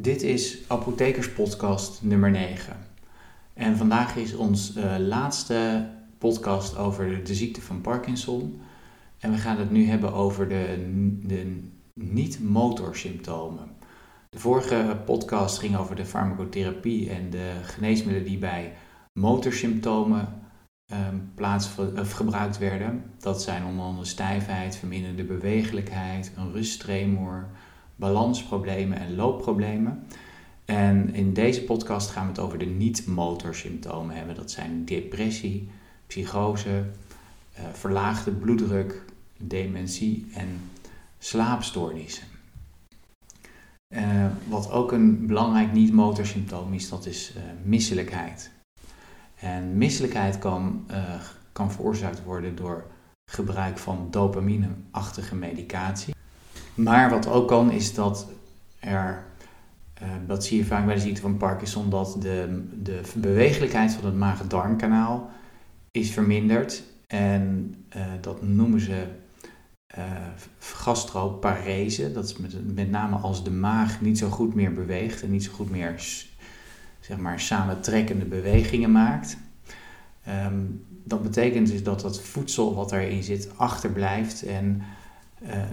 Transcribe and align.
Dit 0.00 0.22
is 0.22 0.68
Apothekerspodcast 0.68 2.02
nummer 2.02 2.30
9. 2.30 2.76
En 3.54 3.76
vandaag 3.76 4.16
is 4.16 4.34
ons 4.34 4.76
uh, 4.76 4.96
laatste 4.98 5.90
podcast 6.18 6.76
over 6.76 7.24
de 7.24 7.34
ziekte 7.34 7.60
van 7.60 7.80
Parkinson. 7.80 8.60
En 9.18 9.30
we 9.30 9.38
gaan 9.38 9.58
het 9.58 9.70
nu 9.70 9.86
hebben 9.86 10.12
over 10.12 10.48
de, 10.48 10.90
de 11.22 11.62
niet-motorsymptomen. 11.94 13.68
De 14.28 14.38
vorige 14.38 15.02
podcast 15.04 15.58
ging 15.58 15.76
over 15.76 15.96
de 15.96 16.06
farmacotherapie 16.06 17.10
en 17.10 17.30
de 17.30 17.52
geneesmiddelen 17.62 18.28
die 18.28 18.38
bij 18.38 18.72
motorsymptomen 19.12 20.42
plaats, 21.34 21.70
of 21.98 22.12
gebruikt 22.12 22.58
werden. 22.58 23.04
Dat 23.18 23.42
zijn 23.42 23.64
onder 23.64 23.84
andere 23.84 24.06
stijfheid, 24.06 24.76
verminderde 24.76 25.24
bewegelijkheid, 25.24 26.32
een 26.36 26.52
rusttremor 26.52 27.48
balansproblemen 27.96 28.98
en 28.98 29.14
loopproblemen. 29.14 30.06
En 30.64 31.14
in 31.14 31.32
deze 31.32 31.62
podcast 31.62 32.10
gaan 32.10 32.22
we 32.22 32.28
het 32.28 32.40
over 32.40 32.58
de 32.58 32.64
niet-motorsymptomen 32.64 34.16
hebben. 34.16 34.34
Dat 34.34 34.50
zijn 34.50 34.84
depressie, 34.84 35.68
psychose, 36.06 36.84
uh, 37.58 37.64
verlaagde 37.72 38.30
bloeddruk, 38.30 39.02
dementie 39.36 40.26
en 40.34 40.48
slaapstoornissen. 41.18 42.26
Uh, 43.94 44.26
wat 44.48 44.70
ook 44.70 44.92
een 44.92 45.26
belangrijk 45.26 45.72
niet-motorsymptoom 45.72 46.72
is, 46.72 46.88
dat 46.88 47.06
is 47.06 47.32
uh, 47.36 47.42
misselijkheid. 47.64 48.50
En 49.36 49.78
misselijkheid 49.78 50.38
kan, 50.38 50.86
kan 51.52 51.72
veroorzaakt 51.72 52.24
worden 52.24 52.56
door 52.56 52.86
gebruik 53.30 53.78
van 53.78 54.08
dopamine-achtige 54.10 55.34
medicatie. 55.34 56.15
Maar 56.76 57.10
wat 57.10 57.28
ook 57.28 57.48
kan, 57.48 57.70
is 57.70 57.94
dat 57.94 58.28
er, 58.78 59.24
uh, 60.02 60.08
dat 60.26 60.44
zie 60.44 60.58
je 60.58 60.64
vaak 60.64 60.86
bij 60.86 60.94
de 60.94 61.00
ziekte 61.00 61.20
van 61.20 61.36
Parkinson, 61.36 61.90
dat 61.90 62.16
de, 62.20 62.64
de 62.82 63.00
bewegelijkheid 63.14 63.92
van 63.92 64.04
het 64.04 64.16
maag-darmkanaal 64.16 65.30
is 65.90 66.10
verminderd. 66.10 66.82
En 67.06 67.74
uh, 67.96 68.02
dat 68.20 68.42
noemen 68.42 68.80
ze 68.80 69.04
uh, 69.98 70.04
gastroparese. 70.58 72.12
Dat 72.12 72.24
is 72.24 72.36
met, 72.36 72.74
met 72.74 72.90
name 72.90 73.16
als 73.16 73.44
de 73.44 73.50
maag 73.50 74.00
niet 74.00 74.18
zo 74.18 74.28
goed 74.28 74.54
meer 74.54 74.72
beweegt 74.72 75.22
en 75.22 75.30
niet 75.30 75.44
zo 75.44 75.52
goed 75.52 75.70
meer 75.70 76.02
zeg 77.00 77.16
maar, 77.16 77.40
samentrekkende 77.40 78.24
bewegingen 78.24 78.92
maakt. 78.92 79.36
Um, 80.46 80.84
dat 81.04 81.22
betekent 81.22 81.70
dus 81.70 81.82
dat 81.82 82.00
dat 82.00 82.22
voedsel 82.22 82.74
wat 82.74 82.92
erin 82.92 83.22
zit 83.22 83.50
achterblijft 83.56 84.42
en 84.42 84.82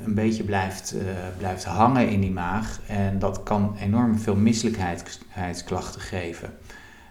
een 0.05 0.13
beetje 0.13 0.43
blijft, 0.43 0.95
uh, 0.95 1.01
blijft 1.37 1.65
hangen 1.65 2.09
in 2.09 2.21
die 2.21 2.31
maag. 2.31 2.79
En 2.87 3.19
dat 3.19 3.43
kan 3.43 3.75
enorm 3.79 4.17
veel 4.19 4.35
misselijkheidsklachten 4.35 6.01
geven. 6.01 6.53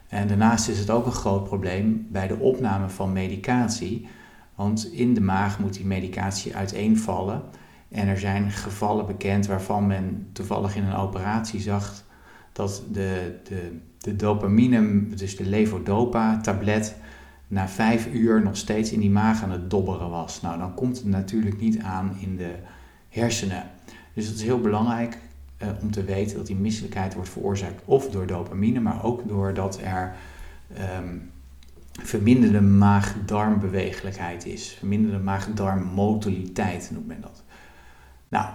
En 0.09 0.29
daarnaast 0.29 0.69
is 0.69 0.79
het 0.79 0.91
ook 0.91 1.07
een 1.07 1.13
groot 1.13 1.45
probleem 1.45 2.07
bij 2.11 2.27
de 2.27 2.39
opname 2.39 2.89
van 2.89 3.13
medicatie. 3.13 4.09
Want 4.55 4.93
in 4.93 5.15
de 5.15 5.21
maag 5.21 5.59
moet 5.59 5.75
die 5.75 5.87
medicatie 5.87 6.57
uiteenvallen. 6.57 7.43
En 7.89 8.09
er 8.09 8.19
zijn 8.19 8.51
gevallen 8.51 9.07
bekend 9.07 9.47
waarvan 9.47 9.87
men 9.87 10.29
toevallig 10.33 10.77
in 10.77 10.85
een 10.85 10.97
operatie 10.97 11.61
zag 11.61 12.05
dat 12.53 12.83
de, 12.91 13.39
de, 13.45 13.79
de 13.99 14.17
dopamine, 14.17 15.07
dus 15.07 15.37
de 15.37 15.45
levodopa-tablet, 15.45 16.97
na 17.53 17.69
vijf 17.69 18.07
uur 18.13 18.43
nog 18.43 18.57
steeds 18.57 18.93
in 18.93 19.01
die 19.01 19.11
maag 19.11 19.43
aan 19.43 19.51
het 19.51 19.71
dobberen 19.71 20.11
was. 20.11 20.41
Nou, 20.41 20.59
dan 20.59 20.75
komt 20.75 20.97
het 20.97 21.07
natuurlijk 21.07 21.61
niet 21.61 21.79
aan 21.79 22.17
in 22.21 22.37
de 22.37 22.55
hersenen. 23.09 23.71
Dus 24.15 24.27
het 24.27 24.37
is 24.37 24.43
heel 24.43 24.61
belangrijk 24.61 25.19
uh, 25.63 25.69
om 25.83 25.91
te 25.91 26.05
weten 26.05 26.37
dat 26.37 26.47
die 26.47 26.57
misselijkheid 26.57 27.15
wordt 27.15 27.29
veroorzaakt 27.29 27.83
of 27.85 28.11
door 28.11 28.27
dopamine, 28.27 28.81
maar 28.81 29.05
ook 29.05 29.29
doordat 29.29 29.81
er 29.85 30.15
um, 30.99 31.31
verminderde 32.03 32.61
maag-darmbewegelijkheid 32.61 34.47
is. 34.47 34.75
Verminderde 34.79 35.19
maag-darmmotiliteit 35.19 36.91
noemt 36.93 37.07
men 37.07 37.21
dat. 37.21 37.43
Nou, 38.29 38.47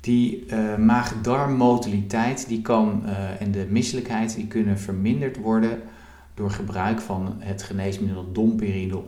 die 0.00 0.46
uh, 0.46 0.76
maag-darmmotiliteit 0.76 2.48
die 2.48 2.62
kan, 2.62 3.02
uh, 3.04 3.40
en 3.40 3.50
de 3.50 3.66
misselijkheid 3.70 4.34
die 4.34 4.46
kunnen 4.46 4.78
verminderd 4.78 5.36
worden 5.36 5.80
door 6.38 6.50
gebruik 6.50 7.00
van 7.00 7.34
het 7.38 7.62
geneesmiddel 7.62 8.32
domperidon. 8.32 9.04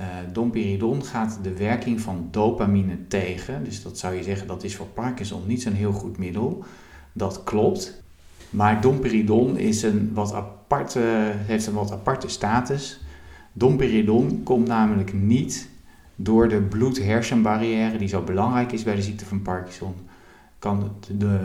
Uh, 0.00 0.06
domperidon 0.32 1.04
gaat 1.04 1.38
de 1.42 1.56
werking 1.56 2.00
van 2.00 2.28
dopamine 2.30 3.06
tegen. 3.06 3.64
Dus 3.64 3.82
dat 3.82 3.98
zou 3.98 4.14
je 4.14 4.22
zeggen 4.22 4.46
dat 4.46 4.64
is 4.64 4.76
voor 4.76 4.86
Parkinson 4.86 5.42
niet 5.46 5.62
zo'n 5.62 5.72
heel 5.72 5.92
goed 5.92 6.18
middel. 6.18 6.64
Dat 7.12 7.44
klopt. 7.44 8.02
Maar 8.50 8.80
domperidon 8.80 9.58
is 9.58 9.82
een 9.82 10.10
wat 10.14 10.32
aparte, 10.32 11.00
heeft 11.34 11.66
een 11.66 11.74
wat 11.74 11.92
aparte 11.92 12.28
status. 12.28 13.00
Domperidon 13.52 14.42
komt 14.42 14.66
namelijk 14.66 15.12
niet 15.12 15.68
door 16.16 16.48
de 16.48 16.60
bloed-hersenbarrière, 16.60 17.98
die 17.98 18.08
zo 18.08 18.22
belangrijk 18.22 18.72
is 18.72 18.82
bij 18.82 18.94
de 18.94 19.02
ziekte 19.02 19.24
van 19.24 19.42
Parkinson, 19.42 19.94
kan, 20.58 20.92
de, 21.18 21.38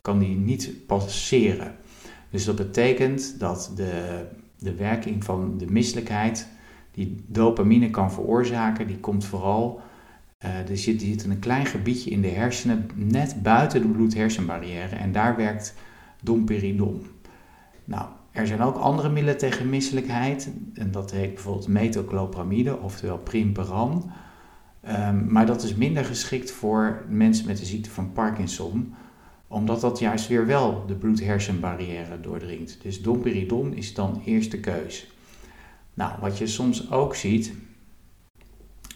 kan 0.00 0.18
die 0.18 0.36
niet 0.36 0.86
passeren. 0.86 1.74
Dus 2.34 2.44
dat 2.44 2.56
betekent 2.56 3.38
dat 3.38 3.72
de, 3.76 4.24
de 4.58 4.74
werking 4.74 5.24
van 5.24 5.58
de 5.58 5.66
misselijkheid, 5.66 6.48
die 6.90 7.24
dopamine 7.26 7.90
kan 7.90 8.12
veroorzaken, 8.12 8.86
die 8.86 8.98
komt 8.98 9.24
vooral. 9.24 9.80
Uh, 10.44 10.70
er 10.70 10.76
zit, 10.78 11.22
er 11.24 11.30
een 11.30 11.38
klein 11.38 11.66
gebiedje 11.66 12.10
in 12.10 12.20
de 12.20 12.28
hersenen, 12.28 12.90
net 12.94 13.42
buiten 13.42 13.82
de 13.82 13.88
bloed-hersenbarrière, 13.88 14.96
en 14.96 15.12
daar 15.12 15.36
werkt 15.36 15.74
domperidon. 16.22 17.06
Nou, 17.84 18.08
er 18.30 18.46
zijn 18.46 18.60
ook 18.60 18.76
andere 18.76 19.08
middelen 19.08 19.38
tegen 19.38 19.68
misselijkheid, 19.68 20.50
en 20.74 20.90
dat 20.90 21.10
heet 21.10 21.34
bijvoorbeeld 21.34 21.68
metoclopramide, 21.68 22.78
oftewel 22.80 23.18
primperan. 23.18 24.10
Um, 24.88 25.32
maar 25.32 25.46
dat 25.46 25.62
is 25.62 25.74
minder 25.74 26.04
geschikt 26.04 26.50
voor 26.50 27.04
mensen 27.08 27.46
met 27.46 27.58
de 27.58 27.64
ziekte 27.64 27.90
van 27.90 28.12
Parkinson, 28.12 28.94
omdat 29.54 29.80
dat 29.80 29.98
juist 29.98 30.28
weer 30.28 30.46
wel 30.46 30.84
de 30.86 30.94
bloed-hersenbarrière 30.94 32.20
doordringt. 32.20 32.78
Dus 32.82 33.02
domperidon 33.02 33.74
is 33.74 33.94
dan 33.94 34.22
eerste 34.24 34.60
keus. 34.60 35.10
Nou, 35.94 36.12
wat 36.20 36.38
je 36.38 36.46
soms 36.46 36.90
ook 36.90 37.14
ziet, 37.14 37.52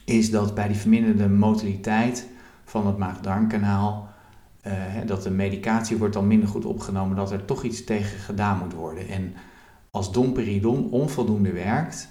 is 0.04 0.30
dat 0.30 0.54
bij 0.54 0.68
die 0.68 0.76
verminderde 0.76 1.28
motiliteit 1.28 2.28
van 2.64 2.86
het 2.86 2.98
maag-darmkanaal, 2.98 4.08
uh, 4.66 4.72
dat 5.06 5.22
de 5.22 5.30
medicatie 5.30 5.97
wordt 5.97 6.14
dan 6.14 6.26
minder 6.26 6.48
goed 6.48 6.64
opgenomen, 6.64 7.16
dat 7.16 7.32
er 7.32 7.44
toch 7.44 7.62
iets 7.62 7.84
tegen 7.84 8.18
gedaan 8.18 8.58
moet 8.58 8.72
worden. 8.72 9.08
En 9.08 9.34
als 9.91 10.12
domperidon 10.12 10.91
onvoldoende 10.91 11.52
werkt, 11.52 12.08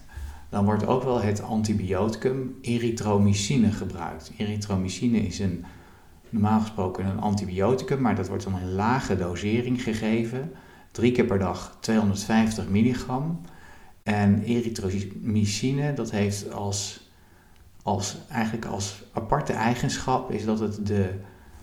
dan 0.49 0.65
wordt 0.65 0.87
ook 0.87 1.03
wel 1.03 1.21
het 1.21 1.41
antibioticum 1.41 2.57
erythromycine 2.61 3.71
gebruikt. 3.71 4.31
Erythromycine 4.37 5.17
is 5.17 5.39
een 5.39 5.65
normaal 6.29 6.59
gesproken 6.59 7.05
een 7.05 7.19
antibioticum, 7.19 8.01
maar 8.01 8.15
dat 8.15 8.27
wordt 8.27 8.43
dan 8.43 8.59
in 8.59 8.71
lage 8.71 9.17
dosering 9.17 9.83
gegeven. 9.83 10.51
Drie 10.91 11.11
keer 11.11 11.25
per 11.25 11.39
dag 11.39 11.77
250 11.79 12.69
milligram. 12.69 13.41
En 14.03 14.43
erythromycine, 14.43 15.93
dat 15.93 16.11
heeft 16.11 16.51
als, 16.53 17.09
als, 17.83 18.17
eigenlijk 18.29 18.65
als 18.65 19.03
aparte 19.13 19.53
eigenschap, 19.53 20.31
is 20.31 20.45
dat 20.45 20.59
het 20.59 20.87
de, 20.87 21.09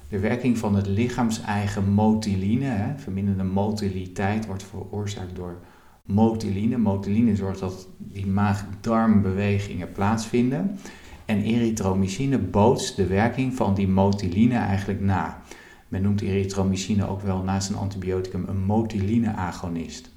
de 0.08 0.18
werking 0.18 0.58
van 0.58 0.74
het 0.74 0.86
lichaams-eigen 0.86 1.90
motiline, 1.90 2.64
hè, 2.64 2.98
verminderde 2.98 3.44
motiliteit, 3.44 4.46
wordt 4.46 4.62
veroorzaakt 4.62 5.36
door 5.36 5.58
motiline. 6.02 6.76
Motiline 6.76 7.36
zorgt 7.36 7.60
dat 7.60 7.88
die 7.98 8.26
maag-darmbewegingen 8.26 9.92
plaatsvinden. 9.92 10.78
En 11.24 11.42
erythromycine 11.42 12.38
bootst 12.38 12.96
de 12.96 13.06
werking 13.06 13.54
van 13.54 13.74
die 13.74 13.88
motiline 13.88 14.56
eigenlijk 14.56 15.00
na. 15.00 15.42
Men 15.88 16.02
noemt 16.02 16.20
erythromycine 16.20 17.08
ook 17.08 17.20
wel 17.20 17.42
naast 17.42 17.68
een 17.68 17.76
antibioticum 17.76 18.44
een 18.48 18.64
motiline-agonist. 18.64 20.10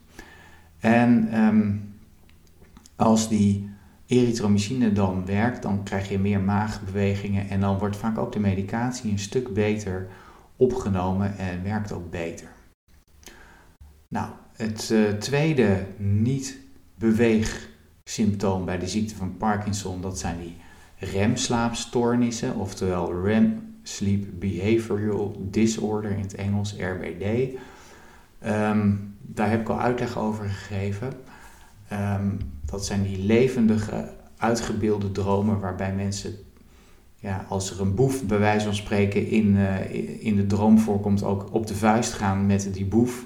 En 0.79 1.39
um, 1.43 1.93
als 2.95 3.29
die 3.29 3.69
erythromycine 4.07 4.91
dan 4.91 5.25
werkt, 5.25 5.61
dan 5.61 5.83
krijg 5.83 6.09
je 6.09 6.19
meer 6.19 6.39
maagbewegingen 6.39 7.49
en 7.49 7.59
dan 7.59 7.77
wordt 7.77 7.97
vaak 7.97 8.17
ook 8.17 8.31
de 8.31 8.39
medicatie 8.39 9.11
een 9.11 9.19
stuk 9.19 9.53
beter 9.53 10.07
opgenomen 10.55 11.37
en 11.37 11.63
werkt 11.63 11.91
ook 11.91 12.09
beter. 12.09 12.47
Nou, 14.07 14.29
het 14.53 14.89
uh, 14.89 15.09
tweede 15.09 15.85
niet-beweegsymptoom 15.97 18.65
bij 18.65 18.77
de 18.77 18.87
ziekte 18.87 19.15
van 19.15 19.37
Parkinson, 19.37 20.01
dat 20.01 20.19
zijn 20.19 20.39
die 20.39 20.55
REM-slaapstoornissen, 20.99 22.55
oftewel 22.55 23.23
REM 23.23 23.75
Sleep 23.83 24.25
Behavioral 24.39 25.47
Disorder 25.51 26.11
in 26.11 26.19
het 26.19 26.35
Engels, 26.35 26.75
RBD. 26.79 27.25
Um, 28.45 29.15
daar 29.21 29.49
heb 29.49 29.61
ik 29.61 29.69
al 29.69 29.79
uitleg 29.79 30.17
over 30.17 30.45
gegeven. 30.49 31.13
Um, 31.93 32.37
dat 32.65 32.85
zijn 32.85 33.03
die 33.03 33.23
levendige, 33.23 34.13
uitgebeelde 34.37 35.11
dromen 35.11 35.59
waarbij 35.59 35.93
mensen 35.93 36.35
ja, 37.19 37.45
als 37.47 37.71
er 37.71 37.81
een 37.81 37.95
boef 37.95 38.23
bij 38.23 38.39
wijze 38.39 38.65
van 38.65 38.75
spreken 38.75 39.27
in, 39.27 39.55
in 40.19 40.35
de 40.35 40.45
droom 40.45 40.79
voorkomt, 40.79 41.23
ook 41.23 41.47
op 41.51 41.67
de 41.67 41.75
vuist 41.75 42.13
gaan 42.13 42.45
met 42.45 42.69
die 42.73 42.85
boef. 42.85 43.25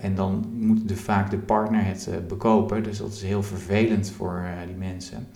en 0.00 0.14
dan 0.14 0.46
moet 0.58 0.88
de, 0.88 0.96
vaak 0.96 1.30
de 1.30 1.38
partner 1.38 1.84
het 1.84 2.08
bekopen. 2.28 2.82
Dus 2.82 2.98
dat 2.98 3.12
is 3.12 3.22
heel 3.22 3.42
vervelend 3.42 4.10
voor 4.10 4.44
die 4.66 4.76
mensen. 4.76 5.28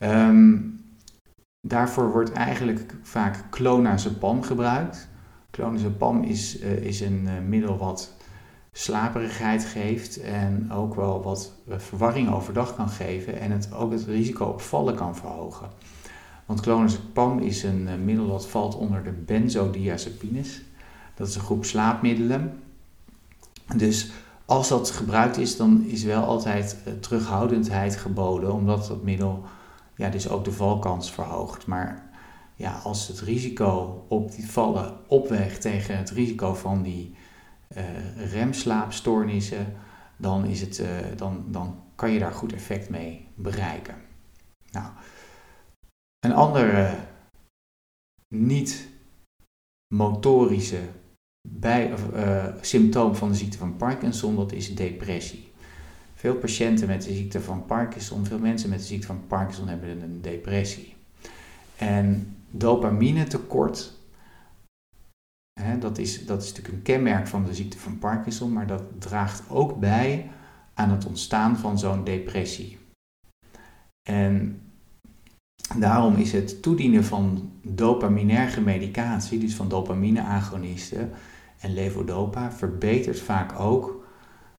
Um, 0.00 0.80
daarvoor 1.60 2.12
wordt 2.12 2.32
eigenlijk 2.32 2.94
vaak 3.02 3.50
clonazepam 3.50 4.42
gebruikt. 4.42 5.08
Clonazepam 5.50 6.22
is, 6.22 6.60
uh, 6.60 6.72
is 6.72 7.00
een 7.00 7.22
uh, 7.24 7.32
middel 7.48 7.76
wat 7.76 8.14
slaperigheid 8.72 9.64
geeft 9.64 10.20
en 10.20 10.72
ook 10.72 10.94
wel 10.94 11.22
wat 11.22 11.52
eh, 11.68 11.78
verwarring 11.78 12.32
overdag 12.32 12.76
kan 12.76 12.88
geven 12.88 13.40
en 13.40 13.50
het 13.50 13.72
ook 13.72 13.92
het 13.92 14.04
risico 14.04 14.44
op 14.44 14.60
vallen 14.60 14.94
kan 14.94 15.16
verhogen. 15.16 15.68
Want 16.46 16.60
clonazepam 16.60 17.38
is 17.38 17.62
een 17.62 18.04
middel 18.04 18.26
dat 18.28 18.46
valt 18.46 18.74
onder 18.74 19.04
de 19.04 19.10
benzodiazepines. 19.10 20.62
Dat 21.14 21.28
is 21.28 21.34
een 21.34 21.40
groep 21.40 21.64
slaapmiddelen. 21.64 22.62
Dus 23.76 24.10
als 24.44 24.68
dat 24.68 24.90
gebruikt 24.90 25.36
is, 25.36 25.56
dan 25.56 25.84
is 25.84 26.02
wel 26.02 26.24
altijd 26.24 26.76
terughoudendheid 27.00 27.96
geboden, 27.96 28.52
omdat 28.52 28.86
dat 28.86 29.02
middel 29.02 29.44
ja, 29.96 30.08
dus 30.08 30.28
ook 30.28 30.44
de 30.44 30.52
valkans 30.52 31.12
verhoogt. 31.12 31.66
Maar 31.66 32.10
ja, 32.54 32.78
als 32.78 33.08
het 33.08 33.20
risico 33.20 34.04
op 34.08 34.32
die 34.32 34.50
vallen 34.50 35.08
opweegt 35.08 35.60
tegen 35.60 35.98
het 35.98 36.10
risico 36.10 36.54
van 36.54 36.82
die 36.82 37.16
uh, 37.76 38.32
remslaapstoornissen, 38.32 39.76
dan, 40.16 40.44
is 40.44 40.60
het, 40.60 40.78
uh, 40.78 40.88
dan, 41.16 41.44
dan 41.48 41.82
kan 41.94 42.10
je 42.10 42.18
daar 42.18 42.32
goed 42.32 42.52
effect 42.52 42.88
mee 42.88 43.28
bereiken. 43.34 43.94
Nou, 44.70 44.92
een 46.18 46.34
andere 46.34 46.98
niet-motorische 48.34 50.80
bij, 51.48 51.94
uh, 52.14 52.46
symptoom 52.60 53.14
van 53.14 53.28
de 53.28 53.34
ziekte 53.34 53.58
van 53.58 53.76
Parkinson, 53.76 54.36
dat 54.36 54.52
is 54.52 54.74
depressie. 54.74 55.45
Veel 56.16 56.34
patiënten 56.34 56.88
met 56.88 57.02
de 57.02 57.14
ziekte 57.14 57.40
van 57.40 57.66
Parkinson, 57.66 58.26
veel 58.26 58.38
mensen 58.38 58.68
met 58.68 58.78
de 58.78 58.84
ziekte 58.84 59.06
van 59.06 59.26
Parkinson 59.26 59.68
hebben 59.68 60.02
een 60.02 60.22
depressie. 60.22 60.94
En 61.76 62.36
dopamine 62.50 63.24
tekort, 63.24 63.92
hè, 65.60 65.78
dat, 65.78 65.98
is, 65.98 66.26
dat 66.26 66.42
is 66.42 66.48
natuurlijk 66.48 66.76
een 66.76 66.82
kenmerk 66.82 67.26
van 67.26 67.44
de 67.44 67.54
ziekte 67.54 67.78
van 67.78 67.98
Parkinson, 67.98 68.52
maar 68.52 68.66
dat 68.66 68.82
draagt 68.98 69.50
ook 69.50 69.80
bij 69.80 70.30
aan 70.74 70.90
het 70.90 71.06
ontstaan 71.06 71.56
van 71.56 71.78
zo'n 71.78 72.04
depressie. 72.04 72.78
En 74.08 74.60
daarom 75.78 76.14
is 76.14 76.32
het 76.32 76.62
toedienen 76.62 77.04
van 77.04 77.50
dopaminerge 77.62 78.60
medicatie, 78.60 79.38
dus 79.38 79.54
van 79.54 79.68
dopamine-agonisten 79.68 81.10
en 81.58 81.74
levodopa, 81.74 82.52
verbetert 82.52 83.20
vaak 83.20 83.60
ook 83.60 83.95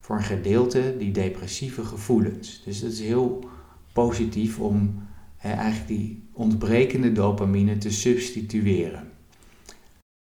voor 0.08 0.16
een 0.16 0.24
gedeelte 0.24 0.96
die 0.98 1.12
depressieve 1.12 1.84
gevoelens. 1.84 2.62
Dus 2.64 2.82
het 2.82 2.92
is 2.92 3.00
heel 3.00 3.50
positief 3.94 4.60
om 4.60 5.08
eigenlijk 5.42 5.88
die 5.88 6.30
ontbrekende 6.34 7.12
dopamine 7.12 7.78
te 7.78 7.92
substitueren. 7.92 9.12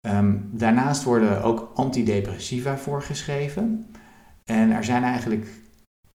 Ehm, 0.00 0.36
daarnaast 0.50 1.02
worden 1.02 1.42
ook 1.42 1.70
antidepressiva 1.74 2.78
voorgeschreven. 2.78 3.86
En 4.44 4.70
er 4.70 4.84
zijn 4.84 5.02
eigenlijk 5.02 5.46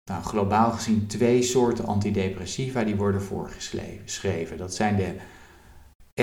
nou, 0.10 0.24
globaal 0.24 0.72
gezien 0.72 1.08
twee 1.08 1.42
soorten 1.42 1.86
antidepressiva 1.86 2.84
die 2.84 2.96
worden 2.96 3.22
voorgeschreven. 3.22 4.58
Dat 4.58 4.76
zijn 4.76 4.96
de 4.96 5.16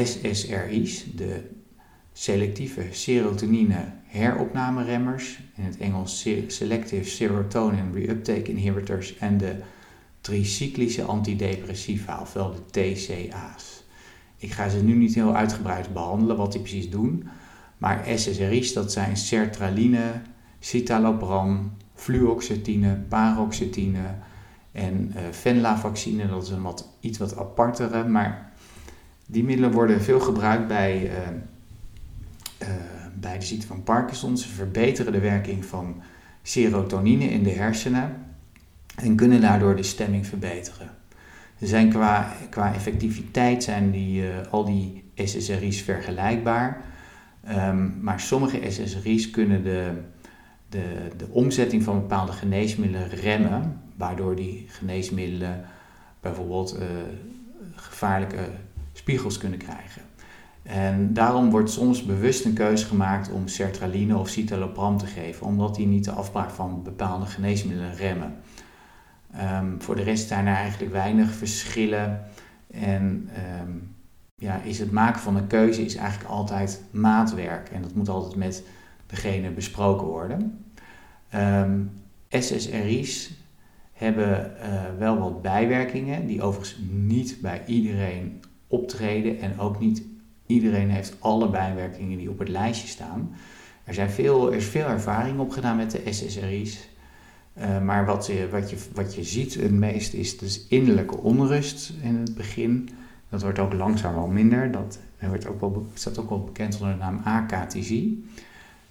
SSRI's, 0.04 1.04
de 1.16 1.50
selectieve 2.12 2.86
serotonine 2.90 3.92
heropnameremmers, 4.06 5.40
in 5.56 5.64
het 5.64 5.78
Engels 5.78 6.28
Selective 6.46 7.04
Serotonin 7.04 7.92
Reuptake 7.94 8.50
Inhibitors 8.50 9.18
en 9.18 9.38
de 9.38 9.56
tricyclische 10.20 11.02
antidepressiva, 11.02 12.20
ofwel 12.20 12.54
de 12.54 12.94
TCA's. 12.94 13.84
Ik 14.36 14.52
ga 14.52 14.68
ze 14.68 14.82
nu 14.82 14.94
niet 14.94 15.14
heel 15.14 15.34
uitgebreid 15.34 15.92
behandelen 15.92 16.36
wat 16.36 16.52
die 16.52 16.60
precies 16.60 16.90
doen, 16.90 17.28
maar 17.78 18.04
SSRI's 18.14 18.72
dat 18.72 18.92
zijn 18.92 19.16
sertraline, 19.16 20.22
citalopram, 20.58 21.72
fluoxetine, 21.94 22.96
paroxetine 23.08 24.14
en 24.72 25.12
uh, 25.16 25.20
venlafaxine, 25.30 26.28
dat 26.28 26.42
is 26.42 26.50
een 26.50 26.62
wat, 26.62 26.88
iets 27.00 27.18
wat 27.18 27.36
apartere, 27.36 28.08
maar 28.08 28.52
die 29.26 29.44
middelen 29.44 29.72
worden 29.72 30.00
veel 30.00 30.20
gebruikt 30.20 30.66
bij 30.66 31.02
uh, 31.04 31.10
bij 33.20 33.38
de 33.38 33.44
ziekte 33.44 33.66
van 33.66 33.82
Parkinson. 33.82 34.36
Ze 34.36 34.48
verbeteren 34.48 35.12
de 35.12 35.20
werking 35.20 35.64
van 35.64 36.02
serotonine 36.42 37.24
in 37.24 37.42
de 37.42 37.50
hersenen 37.50 38.16
en 38.96 39.16
kunnen 39.16 39.40
daardoor 39.40 39.76
de 39.76 39.82
stemming 39.82 40.26
verbeteren. 40.26 40.90
Er 41.58 41.68
zijn 41.68 41.88
qua, 41.88 42.32
qua 42.50 42.74
effectiviteit 42.74 43.62
zijn 43.62 43.90
die, 43.90 44.22
uh, 44.22 44.28
al 44.50 44.64
die 44.64 45.04
SSRI's 45.14 45.82
vergelijkbaar. 45.82 46.84
Um, 47.50 47.98
maar 48.00 48.20
sommige 48.20 48.70
SSRI's 48.70 49.30
kunnen 49.30 49.62
de, 49.62 49.92
de, 50.68 51.08
de 51.16 51.26
omzetting 51.30 51.82
van 51.82 52.00
bepaalde 52.00 52.32
geneesmiddelen 52.32 53.08
remmen, 53.08 53.80
waardoor 53.96 54.36
die 54.36 54.66
geneesmiddelen 54.68 55.64
bijvoorbeeld 56.20 56.76
uh, 56.78 56.86
gevaarlijke 57.74 58.48
spiegels 58.92 59.38
kunnen 59.38 59.58
krijgen. 59.58 60.02
En 60.62 61.12
daarom 61.12 61.50
wordt 61.50 61.70
soms 61.70 62.04
bewust 62.04 62.44
een 62.44 62.52
keuze 62.52 62.86
gemaakt 62.86 63.30
om 63.30 63.48
sertraline 63.48 64.16
of 64.16 64.28
citalopram 64.28 64.98
te 64.98 65.06
geven, 65.06 65.46
omdat 65.46 65.74
die 65.74 65.86
niet 65.86 66.04
de 66.04 66.10
afbraak 66.10 66.50
van 66.50 66.82
bepaalde 66.82 67.26
geneesmiddelen 67.26 67.94
remmen. 67.94 68.34
Um, 69.40 69.82
voor 69.82 69.96
de 69.96 70.02
rest 70.02 70.28
zijn 70.28 70.46
er 70.46 70.54
eigenlijk 70.54 70.92
weinig 70.92 71.30
verschillen 71.30 72.20
en 72.70 73.28
um, 73.60 73.94
ja, 74.34 74.60
is 74.60 74.78
het 74.78 74.90
maken 74.90 75.20
van 75.20 75.36
een 75.36 75.46
keuze 75.46 75.84
is 75.84 75.94
eigenlijk 75.94 76.30
altijd 76.30 76.82
maatwerk 76.90 77.68
en 77.68 77.82
dat 77.82 77.94
moet 77.94 78.08
altijd 78.08 78.36
met 78.36 78.64
degene 79.06 79.50
besproken 79.50 80.06
worden. 80.06 80.64
Ehm, 81.28 81.80
SSRI's 82.28 83.32
hebben 83.92 84.52
uh, 84.58 84.82
wel 84.98 85.18
wat 85.18 85.42
bijwerkingen 85.42 86.26
die 86.26 86.42
overigens 86.42 86.78
niet 86.90 87.38
bij 87.40 87.62
iedereen 87.66 88.42
optreden 88.66 89.40
en 89.40 89.58
ook 89.58 89.80
niet 89.80 90.02
Iedereen 90.46 90.90
heeft 90.90 91.16
alle 91.18 91.48
bijwerkingen 91.48 92.18
die 92.18 92.30
op 92.30 92.38
het 92.38 92.48
lijstje 92.48 92.88
staan. 92.88 93.36
Er, 93.84 93.94
zijn 93.94 94.10
veel, 94.10 94.50
er 94.50 94.56
is 94.56 94.66
veel 94.66 94.86
ervaring 94.86 95.38
opgedaan 95.38 95.76
met 95.76 95.90
de 95.90 96.02
SSRI's. 96.10 96.88
Eh, 97.52 97.80
maar 97.80 98.06
wat 98.06 98.26
je, 98.26 98.48
wat, 98.50 98.70
je, 98.70 98.76
wat 98.94 99.14
je 99.14 99.24
ziet 99.24 99.54
het 99.54 99.72
meest 99.72 100.12
is 100.12 100.38
dus 100.38 100.66
innerlijke 100.68 101.16
onrust 101.16 101.92
in 102.02 102.14
het 102.14 102.34
begin. 102.34 102.88
Dat 103.28 103.42
wordt 103.42 103.58
ook 103.58 103.72
langzaam 103.72 104.14
wel 104.14 104.26
minder. 104.26 104.70
Dat 104.70 104.98
wordt 105.20 105.46
ook 105.46 105.60
wel, 105.60 105.86
staat 105.94 106.18
ook 106.18 106.28
wel 106.28 106.44
bekend 106.44 106.74
onder 106.74 106.92
de 106.92 106.98
naam 106.98 107.20
akathisie. 107.24 108.24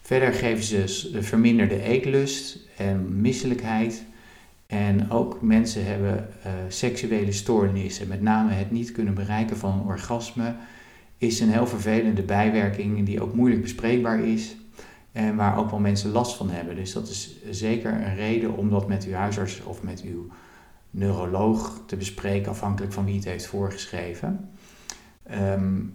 Verder 0.01 0.33
geven 0.33 0.63
ze 0.63 1.17
verminderde 1.21 1.81
eetlust 1.81 2.59
en 2.77 3.21
misselijkheid. 3.21 4.03
En 4.67 5.11
ook 5.11 5.41
mensen 5.41 5.85
hebben 5.85 6.29
uh, 6.45 6.51
seksuele 6.67 7.31
stoornissen, 7.31 8.07
met 8.07 8.21
name 8.21 8.51
het 8.51 8.71
niet 8.71 8.91
kunnen 8.91 9.13
bereiken 9.13 9.57
van 9.57 9.73
een 9.73 9.85
orgasme 9.85 10.55
is 11.21 11.39
een 11.39 11.51
heel 11.51 11.67
vervelende 11.67 12.23
bijwerking 12.23 13.05
die 13.05 13.21
ook 13.21 13.33
moeilijk 13.33 13.61
bespreekbaar 13.61 14.19
is 14.19 14.55
en 15.11 15.35
waar 15.35 15.57
ook 15.57 15.69
wel 15.69 15.79
mensen 15.79 16.11
last 16.11 16.35
van 16.35 16.49
hebben. 16.49 16.75
Dus 16.75 16.93
dat 16.93 17.09
is 17.09 17.35
zeker 17.49 17.93
een 17.93 18.15
reden 18.15 18.57
om 18.57 18.69
dat 18.69 18.87
met 18.87 19.05
uw 19.05 19.13
huisarts 19.13 19.63
of 19.63 19.83
met 19.83 20.01
uw 20.01 20.27
neuroloog 20.91 21.81
te 21.85 21.95
bespreken, 21.95 22.51
afhankelijk 22.51 22.93
van 22.93 23.05
wie 23.05 23.15
het 23.15 23.25
heeft 23.25 23.45
voorgeschreven. 23.45 24.49
Um, 25.31 25.93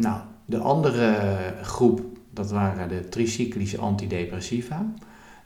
nou, 0.00 0.20
de 0.46 0.58
andere 0.58 1.54
groep, 1.62 2.02
dat 2.30 2.50
waren 2.50 2.88
de 2.88 3.08
tricyclische 3.08 3.78
antidepressiva. 3.78 4.92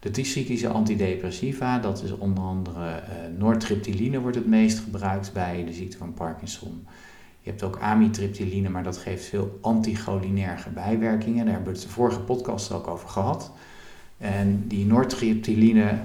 De 0.00 0.10
tricyclische 0.10 0.68
antidepressiva, 0.68 1.78
dat 1.78 2.02
is 2.02 2.12
onder 2.12 2.44
andere 2.44 3.02
uh, 3.38 4.20
wordt 4.20 4.36
het 4.36 4.46
meest 4.46 4.78
gebruikt 4.78 5.32
bij 5.32 5.64
de 5.64 5.72
ziekte 5.72 5.96
van 5.96 6.14
Parkinson. 6.14 6.86
Je 7.48 7.54
hebt 7.54 7.66
ook 7.66 7.82
amitriptyline, 7.82 8.68
maar 8.68 8.82
dat 8.82 8.96
geeft 8.96 9.24
veel 9.24 9.58
anticholinerge 9.60 10.70
bijwerkingen. 10.70 11.44
Daar 11.44 11.54
hebben 11.54 11.72
we 11.72 11.78
het 11.78 11.88
de 11.88 11.94
vorige 11.94 12.20
podcast 12.20 12.72
ook 12.72 12.86
over 12.86 13.08
gehad. 13.08 13.50
En 14.18 14.64
die 14.66 14.86
nortriptyline, 14.86 15.98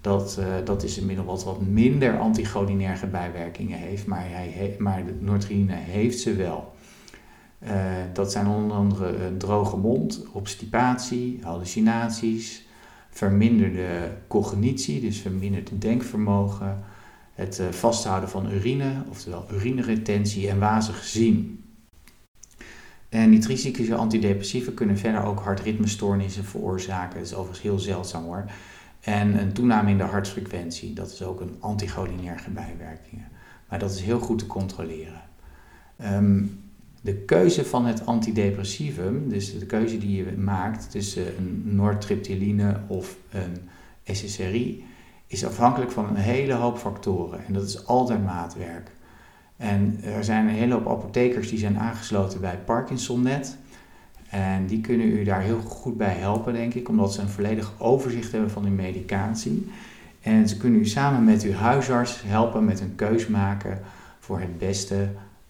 dat, 0.00 0.36
uh, 0.40 0.46
dat 0.64 0.82
is 0.82 0.96
een 0.96 1.06
middel 1.06 1.24
wat 1.24 1.44
wat 1.44 1.60
minder 1.60 2.18
anticholinerge 2.18 3.06
bijwerkingen 3.06 3.78
heeft, 3.78 4.06
maar, 4.06 4.24
hij 4.28 4.76
maar 4.78 5.04
de 5.06 5.14
noortriptyline 5.20 5.74
heeft 5.74 6.20
ze 6.20 6.34
wel. 6.34 6.72
Uh, 7.62 7.70
dat 8.12 8.32
zijn 8.32 8.46
onder 8.46 8.76
andere 8.76 9.36
droge 9.36 9.76
mond, 9.76 10.24
obstipatie, 10.32 11.38
hallucinaties, 11.42 12.66
verminderde 13.10 14.10
cognitie, 14.28 15.00
dus 15.00 15.18
verminderd 15.18 15.70
denkvermogen, 15.80 16.84
het 17.38 17.62
vasthouden 17.70 18.28
van 18.28 18.52
urine, 18.52 18.92
oftewel 19.08 19.46
urineretentie 19.52 20.48
en 20.48 20.58
wazig 20.58 21.04
zien. 21.04 21.64
En 23.08 23.32
antidepressiva 23.96 24.70
kunnen 24.74 24.98
verder 24.98 25.22
ook 25.22 25.40
hartritmestoornissen 25.40 26.44
veroorzaken. 26.44 27.18
Dat 27.18 27.26
is 27.26 27.34
overigens 27.34 27.62
heel 27.62 27.78
zeldzaam 27.78 28.24
hoor. 28.24 28.44
En 29.00 29.40
een 29.40 29.52
toename 29.52 29.90
in 29.90 29.98
de 29.98 30.04
hartfrequentie, 30.04 30.92
dat 30.92 31.12
is 31.12 31.22
ook 31.22 31.40
een 31.40 31.56
anticholinerge 31.60 32.50
bijwerking. 32.50 33.22
Maar 33.68 33.78
dat 33.78 33.90
is 33.90 34.00
heel 34.00 34.20
goed 34.20 34.38
te 34.38 34.46
controleren. 34.46 35.22
Ehm, 35.96 36.44
de 37.00 37.14
keuze 37.14 37.64
van 37.64 37.86
het 37.86 38.06
antidepressivum, 38.06 39.28
dus 39.28 39.58
de 39.58 39.66
keuze 39.66 39.98
die 39.98 40.16
je 40.16 40.36
maakt 40.36 40.90
tussen 40.90 41.36
een 41.38 41.62
nortriptyline 41.64 42.80
of 42.86 43.16
een 43.30 43.56
SSRI, 44.04 44.84
is 45.28 45.46
afhankelijk 45.46 45.90
van 45.90 46.08
een 46.08 46.16
hele 46.16 46.52
hoop 46.52 46.78
factoren. 46.78 47.46
En 47.46 47.52
dat 47.52 47.62
is 47.62 47.86
altijd 47.86 48.24
maatwerk. 48.24 48.90
En 49.56 50.00
er 50.04 50.24
zijn 50.24 50.48
een 50.48 50.54
hele 50.54 50.74
hoop 50.74 50.88
apothekers 50.88 51.48
die 51.48 51.58
zijn 51.58 51.78
aangesloten 51.78 52.40
bij 52.40 52.58
ParkinsonNet. 52.64 53.56
En 54.30 54.66
die 54.66 54.80
kunnen 54.80 55.06
u 55.06 55.24
daar 55.24 55.40
heel 55.40 55.60
goed 55.60 55.96
bij 55.96 56.14
helpen, 56.14 56.52
denk 56.52 56.74
ik, 56.74 56.88
omdat 56.88 57.12
ze 57.14 57.20
een 57.20 57.28
volledig 57.28 57.72
overzicht 57.78 58.32
hebben 58.32 58.50
van 58.50 58.64
uw 58.64 58.74
medicatie. 58.74 59.70
En 60.20 60.48
ze 60.48 60.56
kunnen 60.56 60.80
u 60.80 60.86
samen 60.86 61.24
met 61.24 61.42
uw 61.42 61.52
huisarts 61.52 62.22
helpen 62.26 62.64
met 62.64 62.80
een 62.80 62.94
keus 62.94 63.26
maken 63.26 63.80
voor 64.18 64.40
het 64.40 64.58
beste 64.58 65.08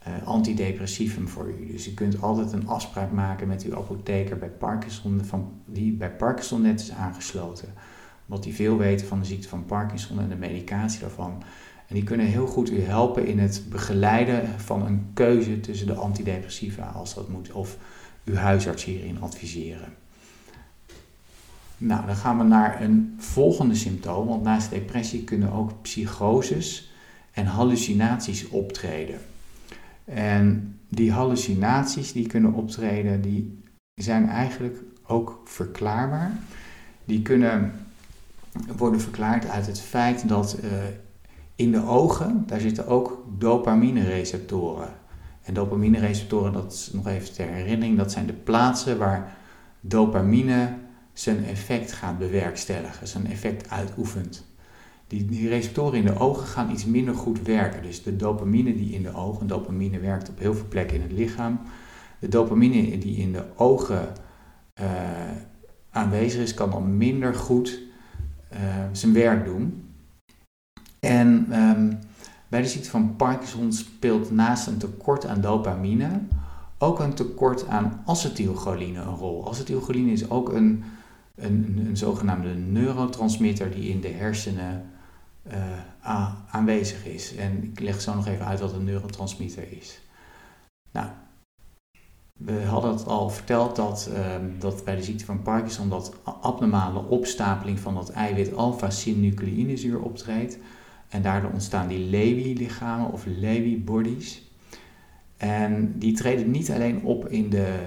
uh, 0.08 0.26
antidepressivum 0.26 1.28
voor 1.28 1.49
u. 1.49 1.73
Dus 1.73 1.88
u 1.88 1.94
kunt 1.94 2.23
altijd 2.23 2.52
een 2.52 2.68
afspraak 2.68 3.12
maken 3.12 3.49
met 3.49 3.62
uw 3.62 3.76
apotheker 3.76 4.38
bij 4.38 4.49
Parkinson, 4.49 5.20
van, 5.25 5.52
die 5.64 5.92
bij 5.92 6.11
ParkinsonNet 6.11 6.80
is 6.80 6.92
aangesloten. 6.92 7.68
Omdat 8.28 8.44
die 8.44 8.54
veel 8.54 8.76
weten 8.76 9.06
van 9.06 9.18
de 9.18 9.26
ziekte 9.26 9.49
van 9.49 9.64
Parkinson 9.64 10.20
en 10.20 10.28
de 10.28 10.37
medicatie 10.37 11.00
daarvan. 11.00 11.42
En 11.87 11.94
die 11.94 12.04
kunnen 12.04 12.26
heel 12.26 12.47
goed 12.47 12.70
u 12.70 12.80
helpen 12.80 13.26
in 13.26 13.38
het 13.38 13.62
begeleiden 13.70 14.49
van 14.61 14.87
een 14.87 15.06
keuze 15.14 15.61
tussen 15.61 15.87
de 15.87 15.94
antidepressiva 15.94 16.82
als 16.82 17.14
dat 17.14 17.28
moet, 17.28 17.52
of 17.52 17.76
uw 18.25 18.35
huisarts 18.35 18.85
hierin 18.85 19.20
adviseren. 19.20 19.94
Nou, 21.78 22.06
dan 22.06 22.16
gaan 22.16 22.38
we 22.38 22.44
naar 22.44 22.82
een 22.82 23.14
volgende 23.18 23.75
symptoom, 23.75 24.26
want 24.26 24.42
naast 24.42 24.70
depressie 24.70 25.25
kunnen 25.25 25.52
ook 25.52 25.82
psychoses 25.82 26.92
en 27.32 27.47
hallucinaties 27.47 28.49
optreden. 28.49 29.18
En 30.04 30.78
die 30.88 31.12
hallucinaties 31.12 32.12
die 32.12 32.26
kunnen 32.26 32.52
optreden, 32.52 33.20
die 33.20 33.62
zijn 33.94 34.28
eigenlijk 34.28 34.76
ook 35.06 35.40
verklaarbaar. 35.44 36.32
Die 37.04 37.23
kunnen 37.23 37.73
worden 38.77 39.00
verklaard 39.00 39.49
uit 39.49 39.67
het 39.67 39.81
feit 39.81 40.29
dat 40.29 40.59
uh, 40.65 40.71
in 41.55 41.73
de 41.73 41.85
ogen, 41.85 42.45
daar 42.47 42.61
zitten 42.61 42.87
ook 42.87 43.25
dopamine-receptoren. 43.38 44.88
En 45.43 45.55
dopamine-receptoren, 45.55 46.53
dat 46.53 46.73
is 46.73 46.91
nog 46.93 47.07
even 47.07 47.33
ter 47.33 47.47
herinnering, 47.47 47.97
dat 47.97 48.12
zijn 48.12 48.27
de 48.27 48.33
plaatsen 48.33 48.99
waar 48.99 49.37
dopamine 49.81 50.75
zijn 51.12 51.45
effect 51.45 51.93
gaat 51.93 52.19
bewerkstelligen, 52.19 53.09
zijn 53.09 53.27
effect 53.27 53.71
uitoefent. 53.71 54.47
Die, 55.07 55.25
die, 55.25 55.49
receptoren 55.49 55.99
in 55.99 56.05
de 56.05 56.19
ogen 56.19 56.47
gaan 56.47 56.71
iets 56.71 56.85
minder 56.85 57.15
goed 57.15 57.43
werken. 57.43 57.83
Dus 57.83 58.03
de 58.03 58.17
dopamine 58.17 58.77
die 58.77 58.95
in 58.95 59.03
de 59.03 59.15
ogen, 59.15 59.47
dopamine 59.47 59.99
werkt 59.99 60.29
op 60.29 60.38
heel 60.38 60.55
veel 60.55 60.69
plekken 60.69 60.97
in 60.97 61.03
het 61.03 61.12
lichaam. 61.12 61.61
De 62.19 62.29
dopamine 62.29 62.99
die 62.99 63.17
in 63.17 63.33
de 63.33 63.45
ogen 63.57 64.09
uh, 64.81 64.87
aanwezig 65.91 66.43
is, 66.43 66.55
kan 66.55 66.71
dan 66.71 66.97
minder 66.97 67.35
goed 67.35 67.81
zijn 68.93 69.12
werk 69.12 69.45
doen. 69.45 69.88
En 71.00 71.61
um, 71.61 71.99
bij 72.49 72.62
de 72.62 72.69
ziekte 72.69 72.90
van 72.90 73.17
Parkinson 73.17 73.73
speelt 73.73 74.31
naast 74.31 74.67
een 74.67 74.78
tekort 74.78 75.26
aan 75.26 75.40
dopamine 75.40 76.21
ook 76.78 77.00
een 77.00 77.14
tekort 77.14 77.67
aan 77.67 78.02
acetylcholine 78.07 79.00
een 79.00 79.17
rol. 79.17 79.49
Acetylcholine 79.49 80.11
is 80.11 80.31
ook 80.31 80.52
een, 80.52 80.85
een, 81.35 81.85
een 81.87 81.97
zogenaamde 81.97 82.55
neurotransmitter 82.55 83.71
die 83.71 83.88
in 83.88 84.00
de 84.00 84.09
hersenen 84.09 84.90
uh, 85.52 86.35
aanwezig 86.50 87.07
is. 87.07 87.35
En 87.35 87.64
ik 87.64 87.81
leg 87.81 88.00
zo 88.00 88.14
nog 88.14 88.26
even 88.26 88.47
uit 88.47 88.61
wat 88.61 88.73
een 88.73 88.85
neurotransmitter 88.85 89.73
is. 89.73 90.00
Nou, 90.93 91.09
we 92.38 92.62
hadden 92.62 92.90
het 92.90 93.07
al 93.07 93.30
verteld 93.30 93.76
dat, 93.76 94.11
uh, 94.12 94.35
dat 94.59 94.85
bij 94.85 94.97
de 94.97 95.02
ziekte 95.02 95.25
van 95.25 95.42
Parkinson 95.42 95.88
dat 95.88 96.12
abnormale 96.40 97.04
opstapeling 97.04 97.80
van 97.80 97.95
dat 97.95 98.11
eiwit 98.11 98.57
alpha-synucleinezuur 98.57 100.00
optreedt. 100.00 100.59
En 101.09 101.23
daardoor 101.23 101.50
ontstaan 101.50 101.88
die 101.88 102.11
Lewy-lichamen 102.11 103.12
of 103.12 103.25
Lewy-bodies. 103.26 104.42
En 105.37 105.99
die 105.99 106.12
treden 106.12 106.50
niet 106.50 106.71
alleen 106.71 107.02
op 107.02 107.28
in 107.28 107.50
de 107.50 107.78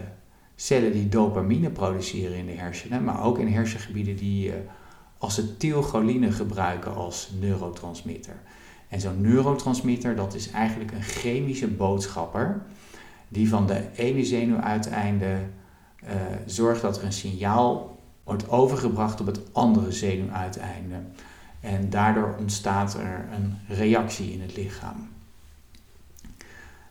cellen 0.55 0.91
die 0.91 1.09
dopamine 1.09 1.69
produceren 1.69 2.37
in 2.37 2.45
de 2.45 2.51
hersenen, 2.51 3.03
maar 3.03 3.23
ook 3.23 3.39
in 3.39 3.47
hersengebieden 3.47 4.15
die 4.15 4.47
uh, 4.47 4.53
acetylcholine 5.17 6.31
gebruiken 6.31 6.95
als 6.95 7.31
neurotransmitter. 7.39 8.35
En 8.87 9.01
zo'n 9.01 9.21
neurotransmitter, 9.21 10.15
dat 10.15 10.33
is 10.33 10.51
eigenlijk 10.51 10.91
een 10.91 11.01
chemische 11.01 11.67
boodschapper 11.67 12.61
die 13.31 13.49
van 13.49 13.67
de 13.67 13.81
ene 13.95 14.25
zenuwuiteinde 14.25 15.39
uh, 16.03 16.09
zorgt 16.45 16.81
dat 16.81 16.97
er 16.97 17.03
een 17.03 17.13
signaal 17.13 17.99
wordt 18.23 18.49
overgebracht 18.49 19.19
op 19.19 19.25
het 19.25 19.53
andere 19.53 19.91
zenuwuiteinde. 19.91 20.95
En 21.59 21.89
daardoor 21.89 22.35
ontstaat 22.39 22.93
er 22.93 23.27
een 23.33 23.75
reactie 23.75 24.31
in 24.31 24.41
het 24.41 24.57
lichaam. 24.57 25.09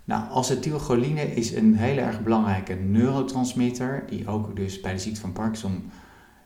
Nou, 0.05 0.31
acetylcholine 0.31 1.35
is 1.35 1.53
een 1.53 1.75
hele 1.75 2.01
erg 2.01 2.23
belangrijke 2.23 2.75
neurotransmitter, 2.75 4.05
die 4.09 4.29
ook 4.29 4.57
dus 4.57 4.81
bij 4.81 4.93
de 4.93 4.99
ziekte 4.99 5.21
van 5.21 5.33
Parkinson 5.33 5.91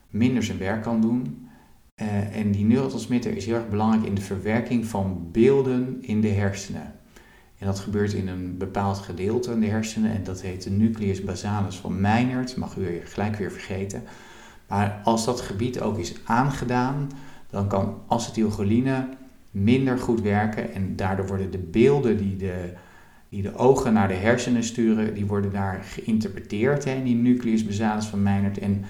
minder 0.09 0.43
zijn 0.43 0.57
werk 0.57 0.83
kan 0.83 1.01
doen. 1.01 1.47
Uh, 1.95 2.37
en 2.37 2.51
die 2.51 2.65
neurotransmitter 2.65 3.35
is 3.35 3.45
heel 3.45 3.55
erg 3.55 3.69
belangrijk 3.69 4.05
in 4.05 4.15
de 4.15 4.21
verwerking 4.21 4.85
van 4.85 5.29
beelden 5.31 5.97
in 6.01 6.21
de 6.21 6.27
hersenen. 6.27 6.93
Dat 7.65 7.79
gebeurt 7.79 8.13
in 8.13 8.27
een 8.27 8.57
bepaald 8.57 8.97
gedeelte 8.97 9.51
in 9.51 9.59
de 9.59 9.67
hersenen 9.67 10.11
en 10.11 10.23
dat 10.23 10.41
heet 10.41 10.63
de 10.63 10.69
nucleus 10.69 11.23
basalis 11.23 11.75
van 11.75 12.01
Meinert, 12.01 12.55
mag 12.55 12.75
u 12.75 13.01
gelijk 13.03 13.35
weer 13.35 13.51
vergeten. 13.51 14.03
Maar 14.67 15.01
als 15.03 15.25
dat 15.25 15.41
gebied 15.41 15.81
ook 15.81 15.97
is 15.97 16.15
aangedaan, 16.25 17.11
dan 17.49 17.67
kan 17.67 18.01
acetylcholine 18.07 19.07
minder 19.51 19.97
goed 19.97 20.21
werken 20.21 20.73
en 20.73 20.95
daardoor 20.95 21.27
worden 21.27 21.51
de 21.51 21.57
beelden 21.57 22.17
die 22.17 22.37
de, 22.37 22.73
die 23.29 23.41
de 23.41 23.55
ogen 23.55 23.93
naar 23.93 24.07
de 24.07 24.13
hersenen 24.13 24.63
sturen, 24.63 25.13
die 25.13 25.25
worden 25.25 25.51
daar 25.51 25.83
geïnterpreteerd 25.83 26.83
hè, 26.83 26.93
in 26.93 27.03
die 27.03 27.15
nucleus 27.15 27.65
basalis 27.65 28.05
van 28.05 28.23
Meinert 28.23 28.57
en 28.57 28.85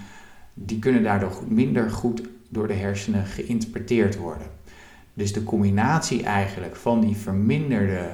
die 0.54 0.80
kunnen 0.80 1.04
daardoor 1.04 1.44
minder 1.48 1.90
goed 1.90 2.22
door 2.50 2.68
de 2.68 2.74
hersenen 2.74 3.26
geïnterpreteerd 3.26 4.18
worden. 4.18 4.48
Dus 5.14 5.34
de 5.34 5.44
combinatie 5.44 6.24
eigenlijk 6.24 6.76
van 6.76 7.02
die 7.02 7.16
verminderde 7.16 8.10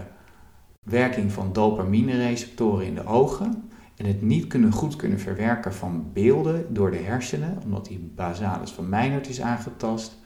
werking 0.85 1.31
van 1.31 1.53
dopamine-receptoren 1.53 2.85
in 2.85 2.95
de 2.95 3.05
ogen 3.05 3.69
en 3.95 4.05
het 4.05 4.21
niet 4.21 4.47
kunnen 4.47 4.71
goed 4.71 4.95
kunnen 4.95 5.19
verwerken 5.19 5.73
van 5.73 6.09
beelden 6.13 6.73
door 6.73 6.91
de 6.91 6.97
hersenen, 6.97 7.57
omdat 7.63 7.85
die 7.85 8.11
basalis 8.15 8.71
van 8.71 8.89
Meinert 8.89 9.29
is 9.29 9.41
aangetast, 9.41 10.17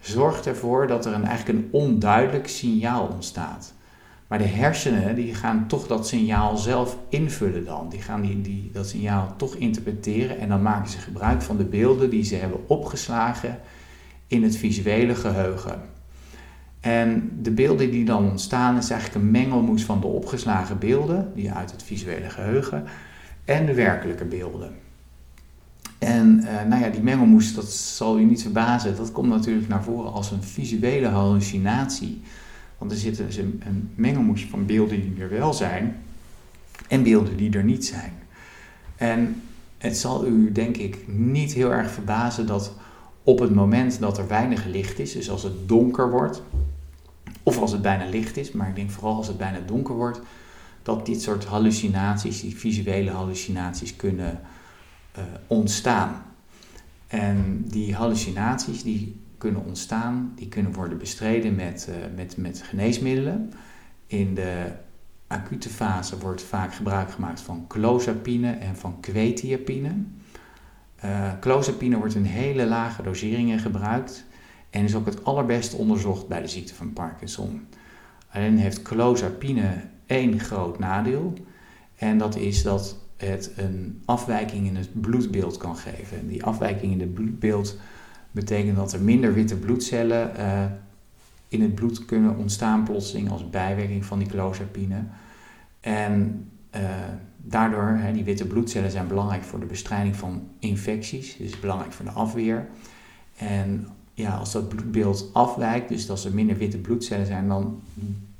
zorgt 0.00 0.46
ervoor 0.46 0.86
dat 0.86 1.06
er 1.06 1.12
een, 1.12 1.24
eigenlijk 1.24 1.58
een 1.58 1.68
onduidelijk 1.70 2.48
signaal 2.48 3.06
ontstaat. 3.06 3.74
Maar 4.26 4.38
de 4.38 4.44
hersenen 4.44 5.14
die 5.14 5.34
gaan 5.34 5.66
toch 5.66 5.86
dat 5.86 6.08
signaal 6.08 6.56
zelf 6.56 6.96
invullen 7.08 7.64
dan. 7.64 7.88
Die 7.88 8.02
gaan 8.02 8.42
die, 8.42 8.70
dat 8.72 8.88
signaal 8.88 9.34
toch 9.36 9.54
interpreteren 9.54 10.38
en 10.38 10.48
dan 10.48 10.62
maken 10.62 10.90
ze 10.90 10.98
gebruik 10.98 11.42
van 11.42 11.56
de 11.56 11.64
beelden 11.64 12.10
die 12.10 12.24
ze 12.24 12.34
hebben 12.34 12.68
opgeslagen 12.68 13.60
in 14.26 14.42
het 14.42 14.56
visuele 14.56 15.14
geheugen. 15.14 15.95
En 16.86 17.38
de 17.42 17.50
beelden 17.50 17.90
die 17.90 18.04
dan 18.04 18.30
ontstaan 18.30 18.76
is 18.76 18.90
eigenlijk 18.90 19.24
een 19.24 19.30
mengelmoes 19.30 19.84
van 19.84 20.00
de 20.00 20.06
opgeslagen 20.06 20.78
beelden, 20.78 21.32
die 21.34 21.52
uit 21.52 21.70
het 21.70 21.82
visuele 21.82 22.30
geheugen, 22.30 22.84
en 23.44 23.66
de 23.66 23.74
werkelijke 23.74 24.24
beelden. 24.24 24.74
En 25.98 26.40
uh, 26.44 26.68
nou 26.68 26.82
ja, 26.82 26.88
die 26.88 27.02
mengelmoes, 27.02 27.54
dat 27.54 27.70
zal 27.70 28.18
u 28.18 28.24
niet 28.24 28.42
verbazen, 28.42 28.96
dat 28.96 29.12
komt 29.12 29.28
natuurlijk 29.28 29.68
naar 29.68 29.82
voren 29.82 30.12
als 30.12 30.30
een 30.30 30.42
visuele 30.42 31.06
hallucinatie. 31.06 32.20
Want 32.78 32.90
er 32.90 32.96
zit 32.96 33.16
dus 33.16 33.36
een, 33.36 33.62
een 33.66 33.90
mengelmoes 33.94 34.46
van 34.46 34.66
beelden 34.66 35.00
die 35.00 35.22
er 35.22 35.30
wel 35.30 35.52
zijn 35.52 35.96
en 36.88 37.02
beelden 37.02 37.36
die 37.36 37.56
er 37.56 37.64
niet 37.64 37.86
zijn. 37.86 38.12
En 38.96 39.42
het 39.78 39.96
zal 39.96 40.26
u 40.26 40.52
denk 40.52 40.76
ik 40.76 40.98
niet 41.06 41.52
heel 41.52 41.72
erg 41.72 41.90
verbazen 41.90 42.46
dat 42.46 42.72
op 43.22 43.38
het 43.38 43.54
moment 43.54 44.00
dat 44.00 44.18
er 44.18 44.28
weinig 44.28 44.64
licht 44.64 44.98
is, 44.98 45.12
dus 45.12 45.30
als 45.30 45.42
het 45.42 45.68
donker 45.68 46.10
wordt, 46.10 46.42
of 47.48 47.58
als 47.58 47.72
het 47.72 47.82
bijna 47.82 48.08
licht 48.08 48.36
is, 48.36 48.52
maar 48.52 48.68
ik 48.68 48.74
denk 48.74 48.90
vooral 48.90 49.16
als 49.16 49.26
het 49.26 49.38
bijna 49.38 49.58
donker 49.66 49.94
wordt, 49.94 50.20
dat 50.82 51.06
dit 51.06 51.22
soort 51.22 51.44
hallucinaties, 51.44 52.40
die 52.40 52.56
visuele 52.56 53.10
hallucinaties 53.10 53.96
kunnen 53.96 54.40
uh, 55.18 55.24
ontstaan. 55.46 56.22
En 57.06 57.64
die 57.66 57.94
hallucinaties 57.94 58.82
die 58.82 59.20
kunnen 59.38 59.64
ontstaan, 59.64 60.32
die 60.34 60.48
kunnen 60.48 60.72
worden 60.72 60.98
bestreden 60.98 61.54
met, 61.54 61.88
met, 62.14 62.36
met 62.36 62.62
geneesmiddelen. 62.62 63.52
In 64.06 64.34
de 64.34 64.72
acute 65.26 65.68
fase 65.68 66.18
wordt 66.18 66.42
vaak 66.42 66.74
gebruik 66.74 67.10
gemaakt 67.10 67.40
van 67.40 67.64
clozapine 67.68 68.50
en 68.50 68.76
van 68.76 69.00
quetiapine. 69.00 69.90
Uh, 71.04 71.32
clozapine 71.40 71.96
wordt 71.96 72.14
in 72.14 72.24
hele 72.24 72.66
lage 72.66 73.02
doseringen 73.02 73.58
gebruikt 73.58 74.25
en 74.76 74.84
is 74.84 74.94
ook 74.94 75.06
het 75.06 75.24
allerbest 75.24 75.74
onderzocht 75.74 76.28
bij 76.28 76.40
de 76.40 76.48
ziekte 76.48 76.74
van 76.74 76.92
Parkinson. 76.92 77.66
Alleen 78.32 78.58
heeft 78.58 78.82
clozapine 78.82 79.84
één 80.06 80.40
groot 80.40 80.78
nadeel 80.78 81.32
en 81.96 82.18
dat 82.18 82.36
is 82.36 82.62
dat 82.62 82.96
het 83.16 83.52
een 83.56 84.02
afwijking 84.04 84.66
in 84.66 84.76
het 84.76 85.00
bloedbeeld 85.00 85.56
kan 85.56 85.76
geven. 85.76 86.28
Die 86.28 86.44
afwijking 86.44 86.92
in 86.92 87.00
het 87.00 87.14
bloedbeeld 87.14 87.78
betekent 88.30 88.76
dat 88.76 88.92
er 88.92 89.00
minder 89.00 89.34
witte 89.34 89.56
bloedcellen 89.56 90.32
uh, 90.38 90.64
in 91.48 91.62
het 91.62 91.74
bloed 91.74 92.04
kunnen 92.04 92.36
ontstaan 92.36 92.84
plotseling 92.84 93.30
als 93.30 93.50
bijwerking 93.50 94.04
van 94.04 94.18
die 94.18 94.28
clozapine. 94.28 95.02
En 95.80 96.48
uh, 96.74 96.80
daardoor, 97.36 97.96
hè, 97.98 98.12
die 98.12 98.24
witte 98.24 98.46
bloedcellen 98.46 98.90
zijn 98.90 99.06
belangrijk 99.06 99.42
voor 99.42 99.60
de 99.60 99.66
bestrijding 99.66 100.16
van 100.16 100.48
infecties, 100.58 101.36
dus 101.36 101.60
belangrijk 101.60 101.92
voor 101.92 102.04
de 102.04 102.10
afweer. 102.10 102.66
En 103.36 103.86
ja, 104.16 104.36
als 104.36 104.52
dat 104.52 104.68
bloedbeeld 104.68 105.30
afwijkt, 105.32 105.88
dus 105.88 106.10
als 106.10 106.24
er 106.24 106.34
minder 106.34 106.56
witte 106.56 106.78
bloedcellen 106.78 107.26
zijn, 107.26 107.48
dan 107.48 107.82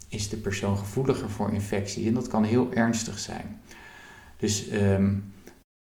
is 0.09 0.28
de 0.28 0.37
persoon 0.37 0.76
gevoeliger 0.76 1.30
voor 1.30 1.52
infecties. 1.52 2.06
En 2.06 2.14
dat 2.14 2.28
kan 2.28 2.45
heel 2.45 2.73
ernstig 2.73 3.18
zijn. 3.18 3.61
Dus 4.37 4.73
um, 4.73 5.33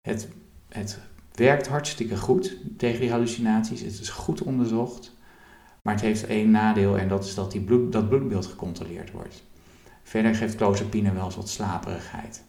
het, 0.02 0.28
het 0.70 1.00
werkt 1.34 1.68
hartstikke 1.68 2.18
goed 2.18 2.58
tegen 2.78 3.00
die 3.00 3.12
hallucinaties. 3.12 3.82
Het 3.82 4.00
is 4.00 4.10
goed 4.10 4.42
onderzocht. 4.42 5.16
Maar 5.82 5.94
het 5.94 6.04
heeft 6.04 6.26
één 6.26 6.52
nadeel 6.52 6.98
en 6.98 7.08
dat 7.08 7.26
is 7.26 7.36
dat 7.36 7.52
die 7.52 7.62
bloed, 7.62 7.92
dat 7.92 8.10
bloedbeeld 8.10 8.46
gecontroleerd 8.46 9.12
wordt. 9.12 9.44
Verder 10.04 10.36
geeft 10.36 10.56
clozapine 10.56 11.14
wel 11.14 11.26
eens 11.26 11.36
wat 11.36 11.50
slaperigheid. 11.50 12.44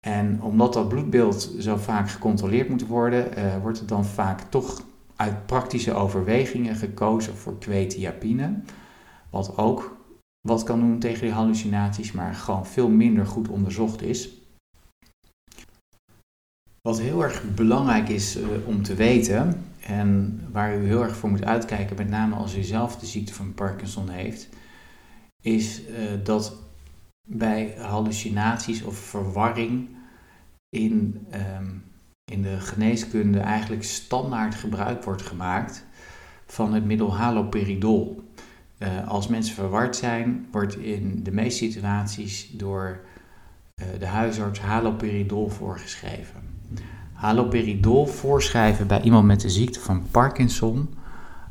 En 0.00 0.42
omdat 0.42 0.72
dat 0.72 0.88
bloedbeeld 0.88 1.54
zo 1.58 1.76
vaak 1.76 2.10
gecontroleerd 2.10 2.68
moet 2.68 2.86
worden, 2.86 3.38
uh, 3.38 3.56
wordt 3.56 3.78
het 3.78 3.88
dan 3.88 4.04
vaak 4.04 4.40
toch 4.40 4.82
uit 5.18 5.46
praktische 5.46 5.94
overwegingen 5.94 6.76
gekozen 6.76 7.36
voor 7.36 7.58
quetiapine. 7.58 8.60
Wat 9.30 9.56
ook 9.56 9.96
wat 10.48 10.62
kan 10.62 10.80
doen 10.80 10.98
tegen 10.98 11.20
die 11.20 11.32
hallucinaties, 11.32 12.12
maar 12.12 12.34
gewoon 12.34 12.66
veel 12.66 12.88
minder 12.88 13.26
goed 13.26 13.48
onderzocht 13.48 14.02
is. 14.02 14.30
Wat 16.80 17.00
heel 17.00 17.22
erg 17.22 17.54
belangrijk 17.54 18.08
is 18.08 18.36
uh, 18.36 18.46
om 18.66 18.82
te 18.82 18.94
weten, 18.94 19.64
en 19.80 20.40
waar 20.52 20.78
u 20.78 20.86
heel 20.86 21.02
erg 21.02 21.16
voor 21.16 21.30
moet 21.30 21.44
uitkijken, 21.44 21.96
met 21.96 22.08
name 22.08 22.34
als 22.34 22.56
u 22.56 22.62
zelf 22.62 22.96
de 22.96 23.06
ziekte 23.06 23.34
van 23.34 23.54
Parkinson 23.54 24.08
heeft, 24.08 24.48
is 25.42 25.82
uh, 25.88 25.96
dat 26.24 26.56
bij 27.28 27.74
hallucinaties 27.78 28.82
of 28.82 28.96
verwarring 28.96 29.88
in, 30.68 31.26
um, 31.58 31.84
in 32.28 32.42
de 32.42 32.60
geneeskunde 32.60 33.38
eigenlijk 33.38 33.84
standaard 33.84 34.54
gebruik 34.54 35.04
wordt 35.04 35.22
gemaakt 35.22 35.84
van 36.46 36.74
het 36.74 36.84
middel 36.84 37.16
haloperidol. 37.16 38.22
Uh, 38.78 39.08
als 39.08 39.28
mensen 39.28 39.54
verward 39.54 39.96
zijn, 39.96 40.46
wordt 40.50 40.76
in 40.76 41.20
de 41.22 41.32
meeste 41.32 41.64
situaties 41.64 42.50
door 42.52 43.00
uh, 43.76 43.86
de 43.98 44.06
huisarts 44.06 44.60
haloperidol 44.60 45.48
voorgeschreven. 45.48 46.40
Haloperidol 47.12 48.06
voorschrijven 48.06 48.86
bij 48.86 49.00
iemand 49.00 49.26
met 49.26 49.40
de 49.40 49.50
ziekte 49.50 49.80
van 49.80 50.06
Parkinson, 50.10 50.94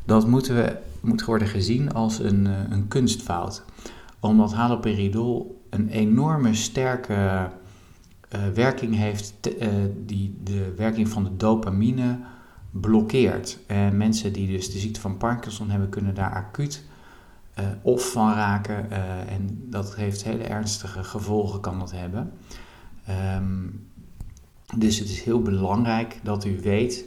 dat 0.05 0.27
moeten 0.27 0.55
we, 0.55 0.77
moet 1.01 1.25
worden 1.25 1.47
gezien 1.47 1.93
als 1.93 2.19
een, 2.19 2.45
uh, 2.45 2.53
een 2.69 2.87
kunstfout. 2.87 3.63
Omdat 4.19 4.53
haloperidol 4.53 5.61
een 5.69 5.89
enorme 5.89 6.53
sterke 6.53 7.49
uh, 8.35 8.47
werking 8.53 8.95
heeft, 8.95 9.33
uh, 9.61 9.67
die 10.05 10.37
de 10.43 10.73
werking 10.77 11.09
van 11.09 11.23
de 11.23 11.35
dopamine 11.37 12.19
blokkeert. 12.71 13.59
En 13.67 13.97
mensen 13.97 14.33
die 14.33 14.47
dus 14.47 14.71
de 14.71 14.79
ziekte 14.79 15.01
van 15.01 15.17
Parkinson 15.17 15.69
hebben, 15.69 15.89
kunnen 15.89 16.15
daar 16.15 16.33
acuut 16.33 16.83
uh, 17.59 17.65
of 17.81 18.11
van 18.11 18.33
raken. 18.33 18.91
en 19.27 19.63
dat 19.69 19.95
heeft 19.95 20.23
hele 20.23 20.43
ernstige 20.43 21.03
gevolgen, 21.03 21.59
kan 21.59 21.79
dat 21.79 21.91
hebben. 21.91 22.31
Um, 23.35 23.87
dus 24.75 24.99
het 24.99 25.09
is 25.09 25.21
heel 25.21 25.41
belangrijk 25.41 26.19
dat 26.23 26.45
u 26.45 26.59
weet 26.61 27.05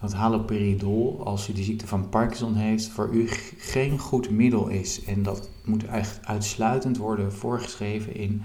dat 0.00 0.12
haloperidol, 0.12 1.20
als 1.24 1.48
u 1.48 1.52
de 1.52 1.62
ziekte 1.62 1.86
van 1.86 2.08
Parkinson 2.08 2.54
heeft, 2.54 2.88
voor 2.88 3.08
u 3.12 3.28
geen 3.58 3.98
goed 3.98 4.30
middel 4.30 4.68
is. 4.68 5.04
En 5.04 5.22
dat 5.22 5.50
moet 5.64 5.84
echt 5.84 6.26
uitsluitend 6.26 6.96
worden 6.96 7.32
voorgeschreven 7.32 8.14
in 8.14 8.42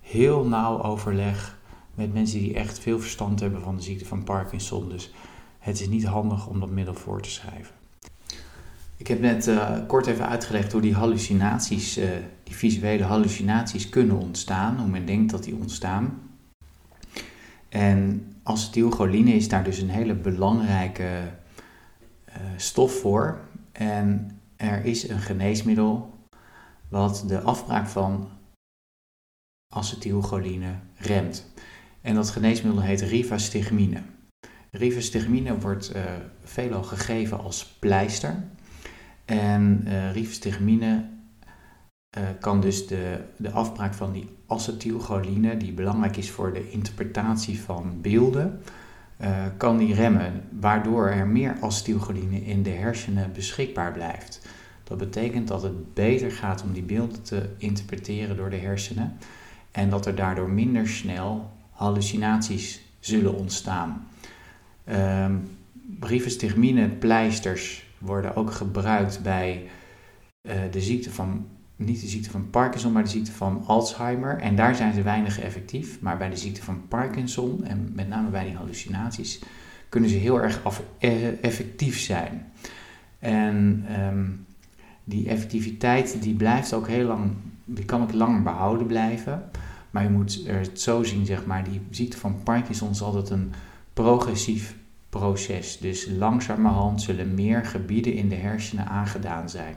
heel 0.00 0.46
nauw 0.46 0.82
overleg 0.82 1.58
met 1.94 2.12
mensen 2.12 2.38
die 2.38 2.54
echt 2.54 2.78
veel 2.78 3.00
verstand 3.00 3.40
hebben 3.40 3.62
van 3.62 3.76
de 3.76 3.82
ziekte 3.82 4.04
van 4.04 4.24
Parkinson. 4.24 4.88
Dus 4.88 5.12
het 5.58 5.80
is 5.80 5.88
niet 5.88 6.04
handig 6.04 6.46
om 6.46 6.60
dat 6.60 6.70
middel 6.70 6.94
voor 6.94 7.22
te 7.22 7.30
schrijven. 7.30 7.74
Ik 8.96 9.06
heb 9.06 9.20
net 9.20 9.46
uh, 9.46 9.78
kort 9.86 10.06
even 10.06 10.28
uitgelegd 10.28 10.72
hoe 10.72 10.80
die 10.80 10.94
hallucinaties, 10.94 11.98
uh, 11.98 12.08
die 12.42 12.56
visuele 12.56 13.04
hallucinaties 13.04 13.88
kunnen 13.88 14.18
ontstaan, 14.18 14.78
hoe 14.78 14.88
men 14.88 15.06
denkt 15.06 15.30
dat 15.30 15.44
die 15.44 15.54
ontstaan. 15.54 16.22
En 17.68 18.26
acetylcholine 18.42 19.34
is 19.34 19.48
daar 19.48 19.64
dus 19.64 19.78
een 19.78 19.90
hele 19.90 20.14
belangrijke 20.14 21.32
uh, 22.28 22.34
stof 22.56 22.92
voor. 22.92 23.40
En 23.72 24.38
er 24.56 24.84
is 24.84 25.08
een 25.08 25.20
geneesmiddel 25.20 26.12
wat 26.88 27.24
de 27.26 27.40
afbraak 27.40 27.86
van 27.86 28.28
acetylcholine 29.74 30.74
remt. 30.96 31.52
En 32.04 32.14
dat 32.14 32.30
geneesmiddel 32.30 32.82
heet 32.82 33.00
rivastigmine. 33.00 34.02
Rivastigmine 34.70 35.58
wordt 35.58 35.96
uh, 35.96 36.02
veelal 36.42 36.82
gegeven 36.82 37.40
als 37.40 37.64
pleister. 37.78 38.44
En 39.24 39.84
uh, 39.86 40.12
rivastigmine 40.12 41.04
uh, 42.18 42.22
kan 42.40 42.60
dus 42.60 42.86
de, 42.86 43.20
de 43.36 43.50
afbraak 43.50 43.94
van 43.94 44.12
die 44.12 44.28
acetylcholine, 44.46 45.56
die 45.56 45.72
belangrijk 45.72 46.16
is 46.16 46.30
voor 46.30 46.52
de 46.52 46.70
interpretatie 46.70 47.60
van 47.60 48.00
beelden, 48.00 48.60
kan 49.56 49.78
die 49.78 49.94
remmen, 49.94 50.42
waardoor 50.60 51.08
er 51.08 51.26
meer 51.26 51.56
acetylcholine 51.60 52.44
in 52.44 52.62
de 52.62 52.70
hersenen 52.70 53.32
beschikbaar 53.32 53.92
blijft. 53.92 54.48
Dat 54.84 54.98
betekent 54.98 55.48
dat 55.48 55.62
het 55.62 55.94
beter 55.94 56.30
gaat 56.30 56.62
om 56.62 56.72
die 56.72 56.82
beelden 56.82 57.22
te 57.22 57.48
interpreteren 57.58 58.36
door 58.36 58.50
de 58.50 58.56
hersenen 58.56 59.16
en 59.70 59.90
dat 59.90 60.06
er 60.06 60.14
daardoor 60.14 60.50
minder 60.50 60.88
snel 60.88 61.52
hallucinaties 61.74 62.80
zullen 63.00 63.34
ontstaan. 63.34 64.06
Um, 64.92 65.50
pleisters 66.98 67.86
worden 67.98 68.36
ook 68.36 68.52
gebruikt 68.52 69.22
bij 69.22 69.68
uh, 70.42 70.54
de 70.70 70.80
ziekte 70.80 71.10
van 71.10 71.46
niet 71.76 72.00
de 72.00 72.06
ziekte 72.06 72.30
van 72.30 72.50
Parkinson, 72.50 72.92
maar 72.92 73.02
de 73.02 73.08
ziekte 73.08 73.32
van 73.32 73.62
Alzheimer. 73.66 74.38
En 74.38 74.56
daar 74.56 74.74
zijn 74.74 74.94
ze 74.94 75.02
weinig 75.02 75.40
effectief. 75.40 76.00
Maar 76.00 76.16
bij 76.16 76.30
de 76.30 76.36
ziekte 76.36 76.62
van 76.62 76.88
Parkinson 76.88 77.64
en 77.64 77.92
met 77.94 78.08
name 78.08 78.28
bij 78.28 78.44
die 78.44 78.56
hallucinaties 78.56 79.40
kunnen 79.88 80.10
ze 80.10 80.16
heel 80.16 80.42
erg 80.42 80.60
e-, 80.98 81.28
effectief 81.28 81.98
zijn. 81.98 82.52
En 83.18 83.86
um, 84.00 84.46
die 85.04 85.28
effectiviteit 85.28 86.22
die 86.22 86.34
blijft 86.34 86.72
ook 86.72 86.88
heel 86.88 87.06
lang, 87.06 87.30
die 87.64 87.84
kan 87.84 88.02
ook 88.02 88.12
langer 88.12 88.42
behouden 88.42 88.86
blijven. 88.86 89.50
Maar 89.94 90.02
je 90.02 90.10
moet 90.10 90.40
het 90.46 90.80
zo 90.80 91.02
zien, 91.02 91.26
zeg 91.26 91.46
maar, 91.46 91.64
die 91.64 91.80
ziekte 91.90 92.18
van 92.18 92.42
Parkinson 92.42 92.90
is 92.90 93.02
altijd 93.02 93.30
een 93.30 93.52
progressief 93.92 94.76
proces. 95.08 95.78
Dus 95.78 96.08
langzamerhand 96.18 97.02
zullen 97.02 97.34
meer 97.34 97.64
gebieden 97.64 98.14
in 98.14 98.28
de 98.28 98.34
hersenen 98.34 98.86
aangedaan 98.86 99.48
zijn. 99.48 99.74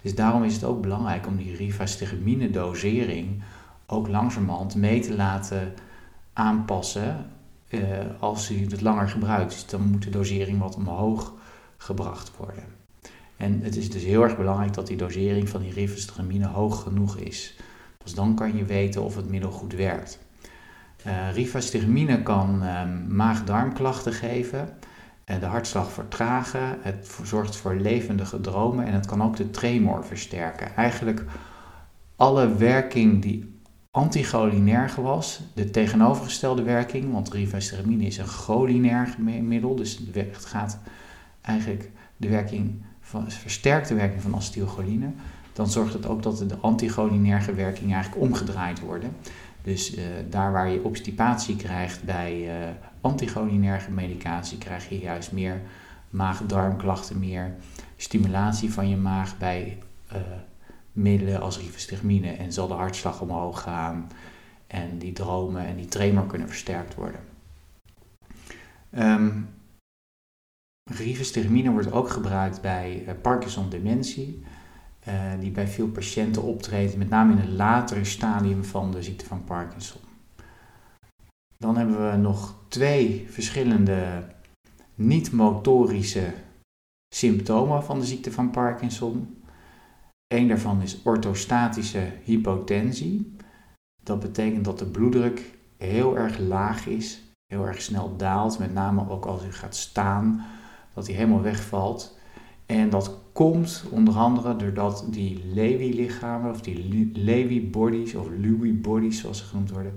Dus 0.00 0.14
daarom 0.14 0.44
is 0.44 0.54
het 0.54 0.64
ook 0.64 0.82
belangrijk 0.82 1.26
om 1.26 1.36
die 1.36 1.56
rivastigmine 1.56 2.50
dosering 2.50 3.42
ook 3.86 4.08
langzamerhand 4.08 4.74
mee 4.74 5.00
te 5.00 5.14
laten 5.14 5.72
aanpassen 6.32 7.26
uh, 7.68 7.80
als 8.18 8.50
u 8.50 8.60
het 8.60 8.80
langer 8.80 9.08
gebruikt. 9.08 9.50
Dus 9.50 9.66
dan 9.66 9.90
moet 9.90 10.02
de 10.02 10.10
dosering 10.10 10.58
wat 10.58 10.76
omhoog 10.76 11.32
gebracht 11.76 12.36
worden. 12.36 12.64
En 13.36 13.60
het 13.60 13.76
is 13.76 13.90
dus 13.90 14.02
heel 14.02 14.22
erg 14.22 14.36
belangrijk 14.36 14.74
dat 14.74 14.86
die 14.86 14.96
dosering 14.96 15.48
van 15.48 15.60
die 15.60 15.72
rivastigmine 15.72 16.46
hoog 16.46 16.82
genoeg 16.82 17.16
is. 17.16 17.56
Dus 18.02 18.14
dan 18.14 18.34
kan 18.34 18.56
je 18.56 18.64
weten 18.64 19.02
of 19.02 19.16
het 19.16 19.28
middel 19.28 19.50
goed 19.50 19.74
werkt. 19.74 20.18
Uh, 21.06 22.22
kan 22.22 22.62
uh, 22.62 22.82
maag-darmklachten 23.08 24.12
geven 24.12 24.68
de 25.24 25.46
hartslag 25.46 25.92
vertragen, 25.92 26.78
het 26.80 27.18
zorgt 27.22 27.56
voor 27.56 27.74
levendige 27.74 28.40
dromen 28.40 28.86
en 28.86 28.92
het 28.92 29.06
kan 29.06 29.22
ook 29.22 29.36
de 29.36 29.50
tremor 29.50 30.04
versterken. 30.04 30.76
Eigenlijk 30.76 31.24
alle 32.16 32.56
werking 32.56 33.22
die 33.22 33.60
anticholinerg 33.90 34.94
was, 34.94 35.40
de 35.54 35.70
tegenovergestelde 35.70 36.62
werking, 36.62 37.12
want 37.12 37.32
rivastigmine 37.32 38.04
is 38.04 38.18
een 38.18 38.26
cholinerg 38.26 39.18
middel, 39.18 39.74
dus 39.74 40.00
het 40.12 40.44
gaat 40.44 40.78
eigenlijk 41.40 41.90
de 42.16 42.28
werking 42.28 42.82
van, 43.00 43.30
versterkt 43.30 43.88
de 43.88 43.94
werking 43.94 44.22
van 44.22 44.34
acetylcholine, 44.34 45.10
dan 45.52 45.70
zorgt 45.70 45.92
het 45.92 46.06
ook 46.06 46.22
dat 46.22 46.38
de 46.38 46.56
anticholinerge 46.60 47.54
werking 47.54 47.92
eigenlijk 47.92 48.22
omgedraaid 48.22 48.80
worden. 48.80 49.16
Dus 49.62 49.96
uh, 49.96 50.04
daar 50.30 50.52
waar 50.52 50.68
je 50.68 50.84
obstipatie 50.84 51.56
krijgt 51.56 52.04
bij 52.04 52.62
uh, 52.62 52.68
anticholinerge 53.00 53.90
medicatie, 53.90 54.58
krijg 54.58 54.88
je 54.88 54.98
juist 54.98 55.32
meer 55.32 55.60
maag-darmklachten, 56.10 57.18
meer 57.18 57.54
stimulatie 57.96 58.72
van 58.72 58.88
je 58.88 58.96
maag 58.96 59.38
bij 59.38 59.78
uh, 60.12 60.18
middelen 60.92 61.40
als 61.40 61.58
rivastigmine 61.58 62.30
en 62.30 62.52
zal 62.52 62.68
de 62.68 62.74
hartslag 62.74 63.20
omhoog 63.20 63.60
gaan 63.60 64.08
en 64.66 64.98
die 64.98 65.12
dromen 65.12 65.66
en 65.66 65.76
die 65.76 65.86
tremor 65.86 66.26
kunnen 66.26 66.48
versterkt 66.48 66.94
worden. 66.94 67.20
Um, 68.98 69.48
rivastigmine 70.84 71.70
wordt 71.70 71.92
ook 71.92 72.10
gebruikt 72.10 72.60
bij 72.60 73.16
Parkinson-dementie, 73.22 74.44
uh, 75.08 75.14
die 75.40 75.50
bij 75.50 75.68
veel 75.68 75.88
patiënten 75.88 76.42
optreedt, 76.42 76.96
met 76.96 77.08
name 77.08 77.32
in 77.32 77.38
het 77.38 77.50
latere 77.50 78.04
stadium 78.04 78.64
van 78.64 78.90
de 78.90 79.02
ziekte 79.02 79.26
van 79.26 79.44
Parkinson. 79.44 80.00
Dan 81.58 81.76
hebben 81.76 82.10
we 82.10 82.16
nog 82.16 82.54
twee 82.68 83.26
verschillende 83.30 84.24
niet-motorische 84.94 86.32
symptomen 87.14 87.84
van 87.84 87.98
de 87.98 88.06
ziekte 88.06 88.32
van 88.32 88.50
Parkinson. 88.50 89.42
Eén 90.34 90.48
daarvan 90.48 90.82
is 90.82 91.02
orthostatische 91.02 92.12
hypotensie. 92.24 93.36
Dat 94.02 94.20
betekent 94.20 94.64
dat 94.64 94.78
de 94.78 94.86
bloeddruk 94.86 95.58
heel 95.76 96.16
erg 96.16 96.38
laag 96.38 96.86
is, 96.86 97.22
heel 97.46 97.66
erg 97.66 97.82
snel 97.82 98.16
daalt, 98.16 98.58
met 98.58 98.72
name 98.72 99.10
ook 99.10 99.24
als 99.24 99.44
u 99.44 99.52
gaat 99.52 99.76
staan, 99.76 100.46
dat 100.94 101.06
hij 101.06 101.16
helemaal 101.16 101.42
wegvalt. 101.42 102.18
En 102.72 102.90
dat 102.90 103.18
komt 103.32 103.84
onder 103.90 104.14
andere 104.14 104.56
doordat 104.56 105.06
die 105.10 105.42
Lewy-lichamen, 105.44 106.50
of 106.50 106.60
die 106.60 107.10
Lewy-bodies, 107.14 108.14
of 108.14 108.28
Lewy-bodies 108.38 109.20
zoals 109.20 109.38
ze 109.38 109.44
genoemd 109.44 109.70
worden, 109.70 109.94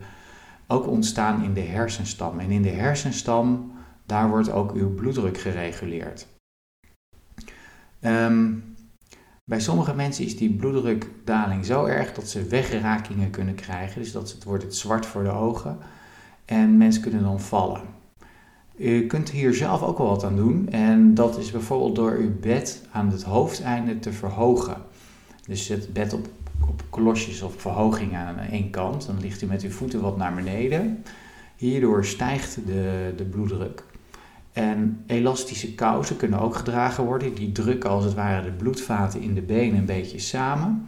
ook 0.68 0.88
ontstaan 0.88 1.44
in 1.44 1.54
de 1.54 1.62
hersenstam. 1.62 2.40
En 2.40 2.52
in 2.52 2.62
de 2.62 2.70
hersenstam, 2.70 3.72
daar 4.06 4.30
wordt 4.30 4.52
ook 4.52 4.74
uw 4.74 4.94
bloeddruk 4.94 5.38
gereguleerd. 5.38 6.28
Um, 8.02 8.64
bij 9.44 9.60
sommige 9.60 9.96
mensen 9.96 10.26
is 10.26 10.38
die 10.38 10.56
bloeddrukdaling 10.56 11.66
zo 11.66 11.86
erg 11.86 12.14
dat 12.14 12.28
ze 12.28 12.48
wegrakingen 12.48 13.30
kunnen 13.30 13.56
krijgen. 13.56 14.02
Dus 14.02 14.12
dat 14.12 14.32
het 14.32 14.44
wordt 14.44 14.64
het 14.64 14.76
zwart 14.76 15.06
voor 15.06 15.24
de 15.24 15.32
ogen. 15.32 15.78
En 16.46 16.78
mensen 16.78 17.02
kunnen 17.02 17.24
dan 17.24 17.40
vallen. 17.40 17.82
U 18.78 19.06
kunt 19.06 19.30
hier 19.30 19.54
zelf 19.54 19.82
ook 19.82 19.98
wel 19.98 20.08
wat 20.08 20.24
aan 20.24 20.36
doen. 20.36 20.70
En 20.70 21.14
dat 21.14 21.38
is 21.38 21.52
bijvoorbeeld 21.52 21.96
door 21.96 22.12
uw 22.12 22.40
bed 22.40 22.82
aan 22.92 23.12
het 23.12 23.24
hoofdeinde 23.24 24.00
te 24.00 24.12
verhogen. 24.12 24.78
Dus 25.48 25.68
het 25.68 25.94
bed 25.94 26.14
op, 26.14 26.28
op 26.70 26.84
kolosjes 26.90 27.42
of 27.42 27.54
verhoging 27.58 28.16
aan 28.16 28.38
één 28.38 28.70
kant. 28.70 29.06
Dan 29.06 29.20
ligt 29.20 29.42
u 29.42 29.46
met 29.46 29.62
uw 29.62 29.70
voeten 29.70 30.02
wat 30.02 30.18
naar 30.18 30.34
beneden. 30.34 31.04
Hierdoor 31.56 32.06
stijgt 32.06 32.56
de, 32.66 33.14
de 33.18 33.24
bloeddruk. 33.24 33.84
En 34.54 35.04
elastische 35.08 35.76
kousen 35.76 36.18
kunnen 36.18 36.40
ook 36.40 36.56
gedragen 36.56 37.04
worden. 37.04 37.34
Die 37.34 37.52
drukken 37.52 37.90
als 37.90 38.04
het 38.04 38.14
ware 38.14 38.46
de 38.46 38.52
bloedvaten 38.52 39.22
in 39.22 39.34
de 39.34 39.42
benen 39.42 39.80
een 39.80 39.86
beetje 39.86 40.20
samen. 40.20 40.88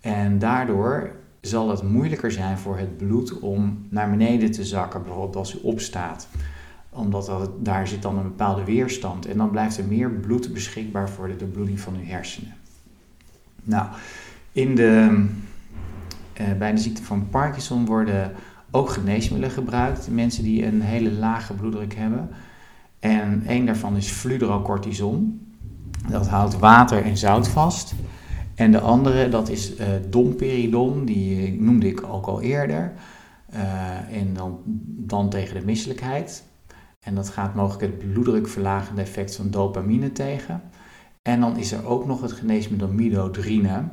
En 0.00 0.38
daardoor 0.38 1.10
zal 1.40 1.70
het 1.70 1.82
moeilijker 1.82 2.32
zijn 2.32 2.58
voor 2.58 2.78
het 2.78 2.96
bloed 2.96 3.38
om 3.38 3.86
naar 3.88 4.10
beneden 4.10 4.50
te 4.50 4.64
zakken, 4.64 5.02
bijvoorbeeld 5.02 5.36
als 5.36 5.54
u 5.54 5.58
opstaat. 5.62 6.28
Omdat 6.90 7.26
dat, 7.26 7.64
daar 7.64 7.88
zit 7.88 8.02
dan 8.02 8.16
een 8.16 8.22
bepaalde 8.22 8.64
weerstand 8.64 9.26
en 9.26 9.36
dan 9.36 9.50
blijft 9.50 9.78
er 9.78 9.84
meer 9.84 10.10
bloed 10.10 10.52
beschikbaar 10.52 11.08
voor 11.08 11.28
de 11.28 11.36
doorbloeding 11.36 11.80
van 11.80 11.94
uw 11.94 12.04
hersenen. 12.04 12.54
Nou, 13.62 13.88
in 14.52 14.74
de, 14.74 15.24
eh, 16.32 16.52
bij 16.58 16.72
de 16.72 16.78
ziekte 16.78 17.02
van 17.02 17.28
Parkinson 17.28 17.86
worden 17.86 18.32
ook 18.70 18.90
geneesmiddelen 18.90 19.54
gebruikt. 19.54 20.08
Mensen 20.10 20.42
die 20.42 20.66
een 20.66 20.80
hele 20.80 21.12
lage 21.12 21.54
bloeddruk 21.54 21.94
hebben. 21.94 22.30
En 22.98 23.42
één 23.46 23.66
daarvan 23.66 23.96
is 23.96 24.08
fludrocortison. 24.08 25.46
Dat 26.08 26.28
houdt 26.28 26.58
water 26.58 27.02
en 27.02 27.16
zout 27.16 27.48
vast. 27.48 27.94
En 28.54 28.70
de 28.70 28.80
andere, 28.80 29.28
dat 29.28 29.48
is 29.48 29.80
uh, 29.80 29.86
domperidon, 30.10 31.04
die 31.04 31.60
noemde 31.60 31.86
ik 31.86 32.02
ook 32.02 32.26
al 32.26 32.40
eerder. 32.40 32.92
Uh, 33.54 34.18
en 34.18 34.34
dan, 34.34 34.58
dan 34.84 35.28
tegen 35.28 35.60
de 35.60 35.64
misselijkheid. 35.64 36.44
En 37.08 37.14
dat 37.14 37.28
gaat 37.28 37.54
mogelijk 37.54 37.82
het 37.82 38.12
bloeddrukverlagende 38.12 39.00
effect 39.00 39.36
van 39.36 39.50
dopamine 39.50 40.12
tegen. 40.12 40.62
En 41.22 41.40
dan 41.40 41.56
is 41.56 41.72
er 41.72 41.86
ook 41.86 42.06
nog 42.06 42.20
het 42.20 42.32
geneesmiddel 42.32 42.88
midodrine. 42.88 43.84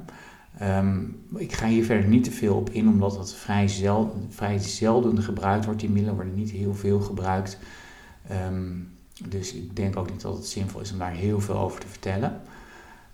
Um, 0.61 1.19
ik 1.35 1.53
ga 1.53 1.67
hier 1.67 1.85
verder 1.85 2.09
niet 2.09 2.23
te 2.23 2.31
veel 2.31 2.55
op 2.55 2.69
in, 2.69 2.87
omdat 2.87 3.13
dat 3.13 3.33
vrij, 3.33 3.67
zel, 3.67 4.15
vrij 4.29 4.57
zelden 4.57 5.21
gebruikt 5.21 5.65
wordt. 5.65 5.79
Die 5.79 5.89
middelen 5.89 6.15
worden 6.15 6.35
niet 6.35 6.51
heel 6.51 6.73
veel 6.73 6.99
gebruikt. 6.99 7.57
Um, 8.47 8.89
dus 9.29 9.53
ik 9.53 9.75
denk 9.75 9.97
ook 9.97 10.11
niet 10.11 10.21
dat 10.21 10.37
het 10.37 10.47
zinvol 10.47 10.81
is 10.81 10.91
om 10.91 10.97
daar 10.97 11.13
heel 11.13 11.39
veel 11.39 11.57
over 11.57 11.79
te 11.79 11.87
vertellen. 11.87 12.41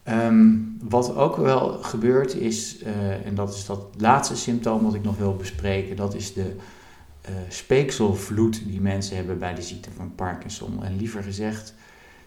Um, 0.10 0.78
wat 0.90 1.16
ook 1.16 1.36
wel 1.36 1.84
gebeurt 1.84 2.36
is, 2.36 2.84
uh, 2.84 3.26
en 3.26 3.36
dat 3.36 3.54
is 3.54 3.66
dat 3.66 3.86
laatste 3.98 4.36
symptoom 4.36 4.84
wat 4.84 4.94
ik 4.94 5.04
nog 5.04 5.18
wil 5.18 5.36
bespreken, 5.36 5.96
dat 5.96 6.16
is 6.16 6.34
de 6.34 6.56
uh, 7.30 7.36
speekselvloed 7.50 8.62
die 8.66 8.82
mensen 8.82 9.16
hebben 9.16 9.40
bij 9.40 9.56
de 9.56 9.62
ziekte 9.62 9.90
van 9.96 10.16
Parkinson. 10.16 10.84
En 10.84 10.98
liever 10.98 11.24
gezegd, 11.24 11.74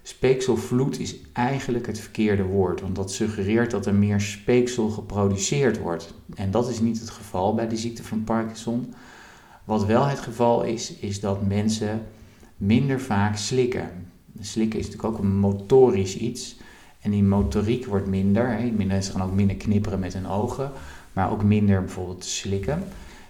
speekselvloed 0.02 0.98
is 0.98 1.16
eigenlijk 1.32 1.86
het 1.86 2.00
verkeerde 2.00 2.42
woord, 2.42 2.80
want 2.80 2.96
dat 2.96 3.12
suggereert 3.12 3.70
dat 3.70 3.86
er 3.86 3.94
meer 3.94 4.20
speeksel 4.20 4.88
geproduceerd 4.88 5.78
wordt. 5.78 6.14
En 6.34 6.50
dat 6.50 6.68
is 6.68 6.80
niet 6.80 7.00
het 7.00 7.10
geval 7.10 7.54
bij 7.54 7.68
de 7.68 7.76
ziekte 7.76 8.04
van 8.04 8.24
Parkinson. 8.24 8.94
Wat 9.64 9.86
wel 9.86 10.06
het 10.06 10.20
geval 10.20 10.62
is, 10.62 10.94
is 10.94 11.20
dat 11.20 11.46
mensen 11.46 12.06
minder 12.56 13.00
vaak 13.00 13.36
slikken. 13.36 13.90
Slikken 14.40 14.78
is 14.78 14.86
natuurlijk 14.86 15.14
ook 15.14 15.22
een 15.22 15.36
motorisch 15.36 16.16
iets. 16.16 16.56
En 17.00 17.10
die 17.10 17.22
motoriek 17.22 17.86
wordt 17.86 18.06
minder. 18.06 18.58
Hè. 18.58 18.70
Mensen 18.70 19.12
gaan 19.12 19.28
ook 19.28 19.34
minder 19.34 19.56
knipperen 19.56 19.98
met 19.98 20.12
hun 20.12 20.28
ogen. 20.28 20.72
Maar 21.12 21.30
ook 21.30 21.42
minder 21.42 21.80
bijvoorbeeld 21.80 22.24
slikken. 22.24 22.84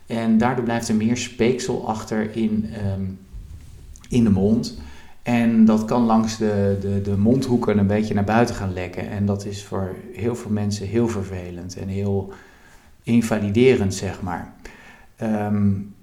En 0.07 0.39
daardoor 0.39 0.65
blijft 0.65 0.89
er 0.89 0.95
meer 0.95 1.17
speeksel 1.17 1.89
achter 1.89 2.37
in, 2.37 2.71
ehm, 2.73 3.05
in 4.09 4.25
de 4.25 4.31
mond. 4.31 4.79
En 5.23 5.65
dat 5.65 5.85
kan 5.85 6.03
langs 6.03 6.37
de, 6.37 6.79
de, 6.81 7.01
de 7.01 7.17
mondhoeken 7.17 7.79
een 7.79 7.87
beetje 7.87 8.15
naar 8.15 8.25
buiten 8.25 8.55
gaan 8.55 8.73
lekken. 8.73 9.11
En 9.11 9.27
dat 9.27 9.45
is 9.45 9.65
voor 9.65 9.95
heel 10.13 10.37
veel 10.37 10.51
mensen 10.51 10.87
heel 10.87 11.09
vervelend 11.09 11.77
en 11.77 11.89
heel 11.89 12.33
invaliderend, 13.03 13.95
zeg 13.95 14.23
maar. 14.23 14.53
Um, 15.23 15.95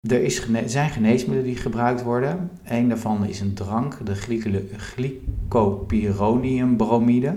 er 0.00 0.22
is 0.22 0.46
zijn 0.66 0.90
geneesmiddelen 0.90 1.44
die 1.44 1.56
gebruikt 1.56 2.02
worden. 2.02 2.50
Een 2.64 2.88
daarvan 2.88 3.26
is 3.26 3.40
een 3.40 3.54
drank, 3.54 4.06
de 4.06 4.14
glycopyrroniumbromide. 4.76 7.36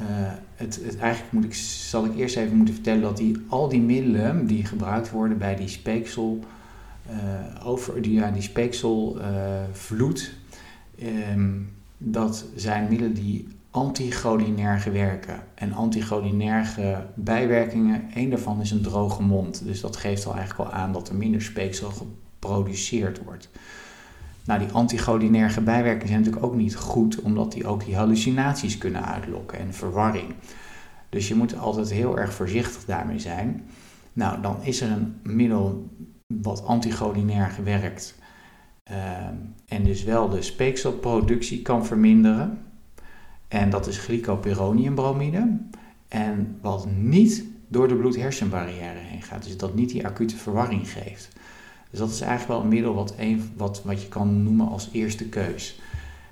Uh, 0.00 0.06
het, 0.54 0.80
het, 0.84 0.98
eigenlijk 0.98 1.32
moet 1.32 1.44
ik, 1.44 1.54
zal 1.54 2.04
ik 2.04 2.16
eerst 2.16 2.36
even 2.36 2.56
moeten 2.56 2.74
vertellen 2.74 3.02
dat 3.02 3.16
die, 3.16 3.44
al 3.48 3.68
die 3.68 3.80
middelen 3.80 4.46
die 4.46 4.64
gebruikt 4.64 5.10
worden 5.10 5.38
bij 5.38 5.56
die 5.56 5.68
speeksel, 5.68 6.44
uh, 7.10 7.66
over, 7.66 8.02
die, 8.02 8.12
ja, 8.12 8.30
die 8.30 8.42
speekselvloed, 8.42 10.32
uh, 10.98 11.30
um, 11.32 11.72
dat 11.98 12.44
zijn 12.54 12.88
middelen 12.88 13.14
die 13.14 13.46
anticholinerge 13.70 14.90
werken. 14.90 15.40
En 15.54 15.72
anticholinerge 15.72 17.06
bijwerkingen, 17.14 18.02
één 18.14 18.30
daarvan 18.30 18.60
is 18.60 18.70
een 18.70 18.82
droge 18.82 19.22
mond. 19.22 19.64
Dus 19.64 19.80
dat 19.80 19.96
geeft 19.96 20.26
al 20.26 20.34
eigenlijk 20.34 20.70
al 20.70 20.76
aan 20.76 20.92
dat 20.92 21.08
er 21.08 21.14
minder 21.14 21.42
speeksel 21.42 21.90
geproduceerd 21.90 23.24
wordt. 23.24 23.48
Nou, 24.48 24.60
die 24.60 24.72
anticholinerge 24.72 25.60
bijwerkingen 25.60 26.08
zijn 26.08 26.18
natuurlijk 26.18 26.46
ook 26.46 26.54
niet 26.54 26.76
goed, 26.76 27.20
omdat 27.20 27.52
die 27.52 27.66
ook 27.66 27.84
die 27.84 27.96
hallucinaties 27.96 28.78
kunnen 28.78 29.04
uitlokken 29.04 29.58
en 29.58 29.74
verwarring. 29.74 30.34
Dus 31.08 31.28
je 31.28 31.34
moet 31.34 31.58
altijd 31.58 31.90
heel 31.90 32.18
erg 32.18 32.32
voorzichtig 32.32 32.84
daarmee 32.84 33.18
zijn. 33.18 33.64
Nou, 34.12 34.40
dan 34.40 34.56
is 34.62 34.80
er 34.80 34.90
een 34.90 35.16
middel 35.22 35.88
wat 36.26 36.64
anticholinerge 36.64 37.62
werkt. 37.62 38.18
Uh, 38.90 38.96
en 39.66 39.84
dus 39.84 40.04
wel 40.04 40.28
de 40.28 40.42
speekselproductie 40.42 41.62
kan 41.62 41.86
verminderen. 41.86 42.58
En 43.48 43.70
dat 43.70 43.86
is 43.86 43.98
glycopyrroniumbromide. 43.98 45.58
En 46.08 46.58
wat 46.60 46.86
niet 46.90 47.44
door 47.68 47.88
de 47.88 47.96
bloed-hersenbarrière 47.96 48.98
heen 48.98 49.22
gaat. 49.22 49.44
Dus 49.44 49.56
dat 49.56 49.74
niet 49.74 49.90
die 49.90 50.06
acute 50.06 50.36
verwarring 50.36 50.90
geeft. 50.90 51.37
Dus 51.90 51.98
dat 51.98 52.10
is 52.10 52.20
eigenlijk 52.20 52.50
wel 52.52 52.60
een 52.60 52.74
middel 52.74 52.94
wat, 52.94 53.14
een, 53.18 53.52
wat, 53.56 53.82
wat 53.84 54.02
je 54.02 54.08
kan 54.08 54.42
noemen 54.42 54.68
als 54.68 54.88
eerste 54.92 55.28
keus. 55.28 55.80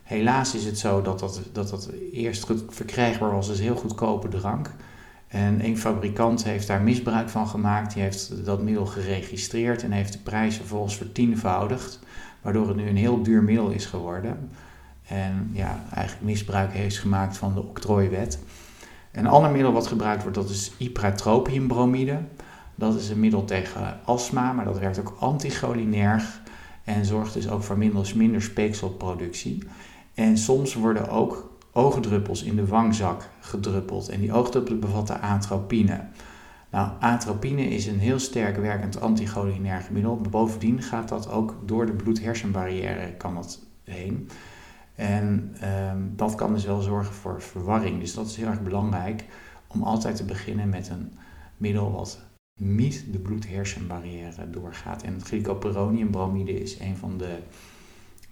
Helaas 0.02 0.54
is 0.54 0.64
het 0.64 0.78
zo 0.78 1.02
dat 1.02 1.18
dat, 1.18 1.40
dat, 1.52 1.70
dat 1.70 1.90
eerst 2.12 2.46
verkrijgbaar 2.68 3.30
was 3.30 3.48
als 3.48 3.58
heel 3.58 3.76
goedkope 3.76 4.28
drank. 4.28 4.70
En 5.28 5.64
een 5.64 5.78
fabrikant 5.78 6.44
heeft 6.44 6.66
daar 6.66 6.82
misbruik 6.82 7.28
van 7.28 7.48
gemaakt. 7.48 7.92
Die 7.94 8.02
heeft 8.02 8.44
dat 8.44 8.62
middel 8.62 8.86
geregistreerd 8.86 9.82
en 9.82 9.92
heeft 9.92 10.12
de 10.12 10.18
prijs 10.18 10.56
vervolgens 10.56 10.96
vertienvoudigd. 10.96 12.00
Waardoor 12.40 12.68
het 12.68 12.76
nu 12.76 12.88
een 12.88 12.96
heel 12.96 13.22
duur 13.22 13.42
middel 13.42 13.70
is 13.70 13.86
geworden. 13.86 14.50
En 15.08 15.50
ja, 15.52 15.84
eigenlijk 15.94 16.26
misbruik 16.26 16.72
heeft 16.72 16.98
gemaakt 16.98 17.36
van 17.36 17.54
de 17.54 17.62
octrooiwet. 17.62 18.38
Een 19.12 19.26
ander 19.26 19.50
middel 19.50 19.72
wat 19.72 19.86
gebruikt 19.86 20.22
wordt, 20.22 20.36
dat 20.36 20.50
is 20.50 20.72
ipratropiumbromide. 20.76 22.18
Dat 22.78 22.94
is 22.94 23.08
een 23.08 23.20
middel 23.20 23.44
tegen 23.44 24.00
astma, 24.04 24.52
maar 24.52 24.64
dat 24.64 24.78
werkt 24.78 24.98
ook 24.98 25.16
anticholinerg 25.18 26.40
en 26.84 27.04
zorgt 27.04 27.34
dus 27.34 27.48
ook 27.48 27.62
voor 27.62 27.78
minder, 27.78 28.12
minder 28.16 28.42
speekselproductie. 28.42 29.62
En 30.14 30.38
soms 30.38 30.74
worden 30.74 31.08
ook 31.08 31.58
oogdruppels 31.72 32.42
in 32.42 32.56
de 32.56 32.66
wangzak 32.66 33.28
gedruppeld. 33.40 34.08
En 34.08 34.20
die 34.20 34.32
oogdruppels 34.32 34.78
bevatten 34.78 35.20
atropine. 35.20 36.04
Nou, 36.70 36.90
atropine 37.00 37.68
is 37.68 37.86
een 37.86 37.98
heel 37.98 38.18
sterk 38.18 38.56
werkend 38.56 39.00
anticholinerg 39.00 39.90
middel. 39.90 40.20
Bovendien 40.30 40.82
gaat 40.82 41.08
dat 41.08 41.30
ook 41.30 41.56
door 41.64 41.86
de 41.86 41.92
bloed-hersenbarrière 41.92 43.12
kan 43.12 43.34
dat 43.34 43.60
heen. 43.84 44.28
En 44.94 45.56
ehm, 45.60 45.98
dat 46.16 46.34
kan 46.34 46.52
dus 46.52 46.64
wel 46.64 46.80
zorgen 46.80 47.14
voor 47.14 47.42
verwarring. 47.42 48.00
Dus 48.00 48.14
dat 48.14 48.26
is 48.26 48.36
heel 48.36 48.46
erg 48.46 48.62
belangrijk 48.62 49.24
om 49.66 49.82
altijd 49.82 50.16
te 50.16 50.24
beginnen 50.24 50.68
met 50.68 50.88
een 50.88 51.12
middel 51.56 51.92
wat 51.92 52.25
niet 52.60 53.12
de 53.12 53.18
bloed-hersenbarrière 53.18 54.50
doorgaat. 54.50 55.02
En 55.02 55.20
glycoperoniumbromide 55.20 56.60
is 56.60 56.78
een 56.78 56.96
van 56.96 57.18
de 57.18 57.38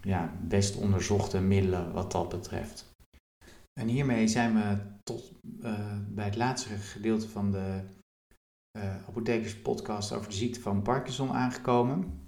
ja, 0.03 0.33
best 0.43 0.77
onderzochte 0.77 1.41
middelen 1.41 1.93
wat 1.93 2.13
dat 2.13 2.29
betreft. 2.29 2.93
En 3.81 3.89
hiermee 3.89 4.29
zijn 4.29 4.55
we 4.55 4.79
tot 5.03 5.33
uh, 5.61 5.99
bij 6.09 6.25
het 6.25 6.37
laatste 6.37 6.69
gedeelte 6.69 7.29
van 7.29 7.51
de 7.51 7.81
uh, 8.79 8.97
Apothekers 9.09 9.61
podcast 9.61 10.13
over 10.13 10.29
de 10.29 10.35
ziekte 10.35 10.61
van 10.61 10.83
Parkinson 10.83 11.33
aangekomen. 11.33 12.23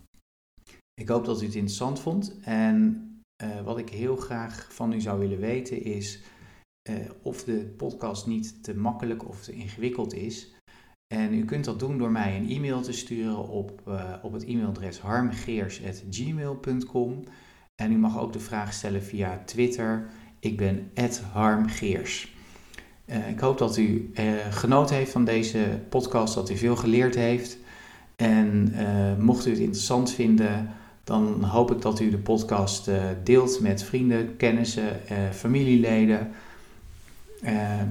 Ik 0.94 1.08
hoop 1.08 1.24
dat 1.24 1.42
u 1.42 1.44
het 1.44 1.54
interessant 1.54 2.00
vond. 2.00 2.40
En 2.40 3.02
uh, 3.42 3.60
wat 3.62 3.78
ik 3.78 3.88
heel 3.88 4.16
graag 4.16 4.74
van 4.74 4.92
u 4.92 5.00
zou 5.00 5.18
willen 5.18 5.38
weten 5.38 5.82
is 5.82 6.22
of 7.22 7.44
de 7.44 7.74
podcast 7.76 8.26
niet 8.26 8.64
te 8.64 8.76
makkelijk 8.76 9.28
of 9.28 9.42
te 9.42 9.52
ingewikkeld 9.52 10.12
is. 10.14 10.55
En 11.06 11.34
u 11.34 11.44
kunt 11.44 11.64
dat 11.64 11.78
doen 11.78 11.98
door 11.98 12.10
mij 12.10 12.36
een 12.36 12.48
e-mail 12.48 12.82
te 12.82 12.92
sturen 12.92 13.48
op, 13.48 13.82
op 14.22 14.32
het 14.32 14.44
e-mailadres 14.44 14.98
harmgeers.gmail.com. 14.98 17.22
En 17.74 17.92
u 17.92 17.96
mag 17.96 18.18
ook 18.18 18.32
de 18.32 18.40
vraag 18.40 18.72
stellen 18.72 19.02
via 19.02 19.42
Twitter. 19.44 20.08
Ik 20.40 20.56
ben 20.56 20.90
harmgeers. 21.32 22.34
Uh, 23.06 23.28
ik 23.28 23.40
hoop 23.40 23.58
dat 23.58 23.76
u 23.76 24.10
uh, 24.14 24.32
genoten 24.50 24.96
heeft 24.96 25.10
van 25.10 25.24
deze 25.24 25.80
podcast, 25.88 26.34
dat 26.34 26.50
u 26.50 26.56
veel 26.56 26.76
geleerd 26.76 27.14
heeft. 27.14 27.58
En 28.16 28.74
mocht 29.18 29.46
u 29.46 29.50
het 29.50 29.58
interessant 29.58 30.12
vinden, 30.12 30.70
dan 31.04 31.44
hoop 31.44 31.70
ik 31.70 31.82
dat 31.82 32.00
u 32.00 32.10
de 32.10 32.18
podcast 32.18 32.90
deelt 33.24 33.60
met 33.60 33.82
vrienden, 33.82 34.36
kennissen, 34.36 35.00
familieleden. 35.32 36.30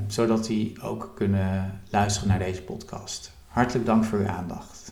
Zodat 0.08 0.46
die 0.46 0.82
ook 0.82 1.12
kunnen 1.16 1.82
luisteren 1.90 2.30
naar 2.30 2.40
deze 2.40 2.62
podcast. 2.62 3.32
Hartelijk 3.48 3.86
dank 3.86 4.04
voor 4.04 4.20
uw 4.20 4.28
aandacht. 4.28 4.85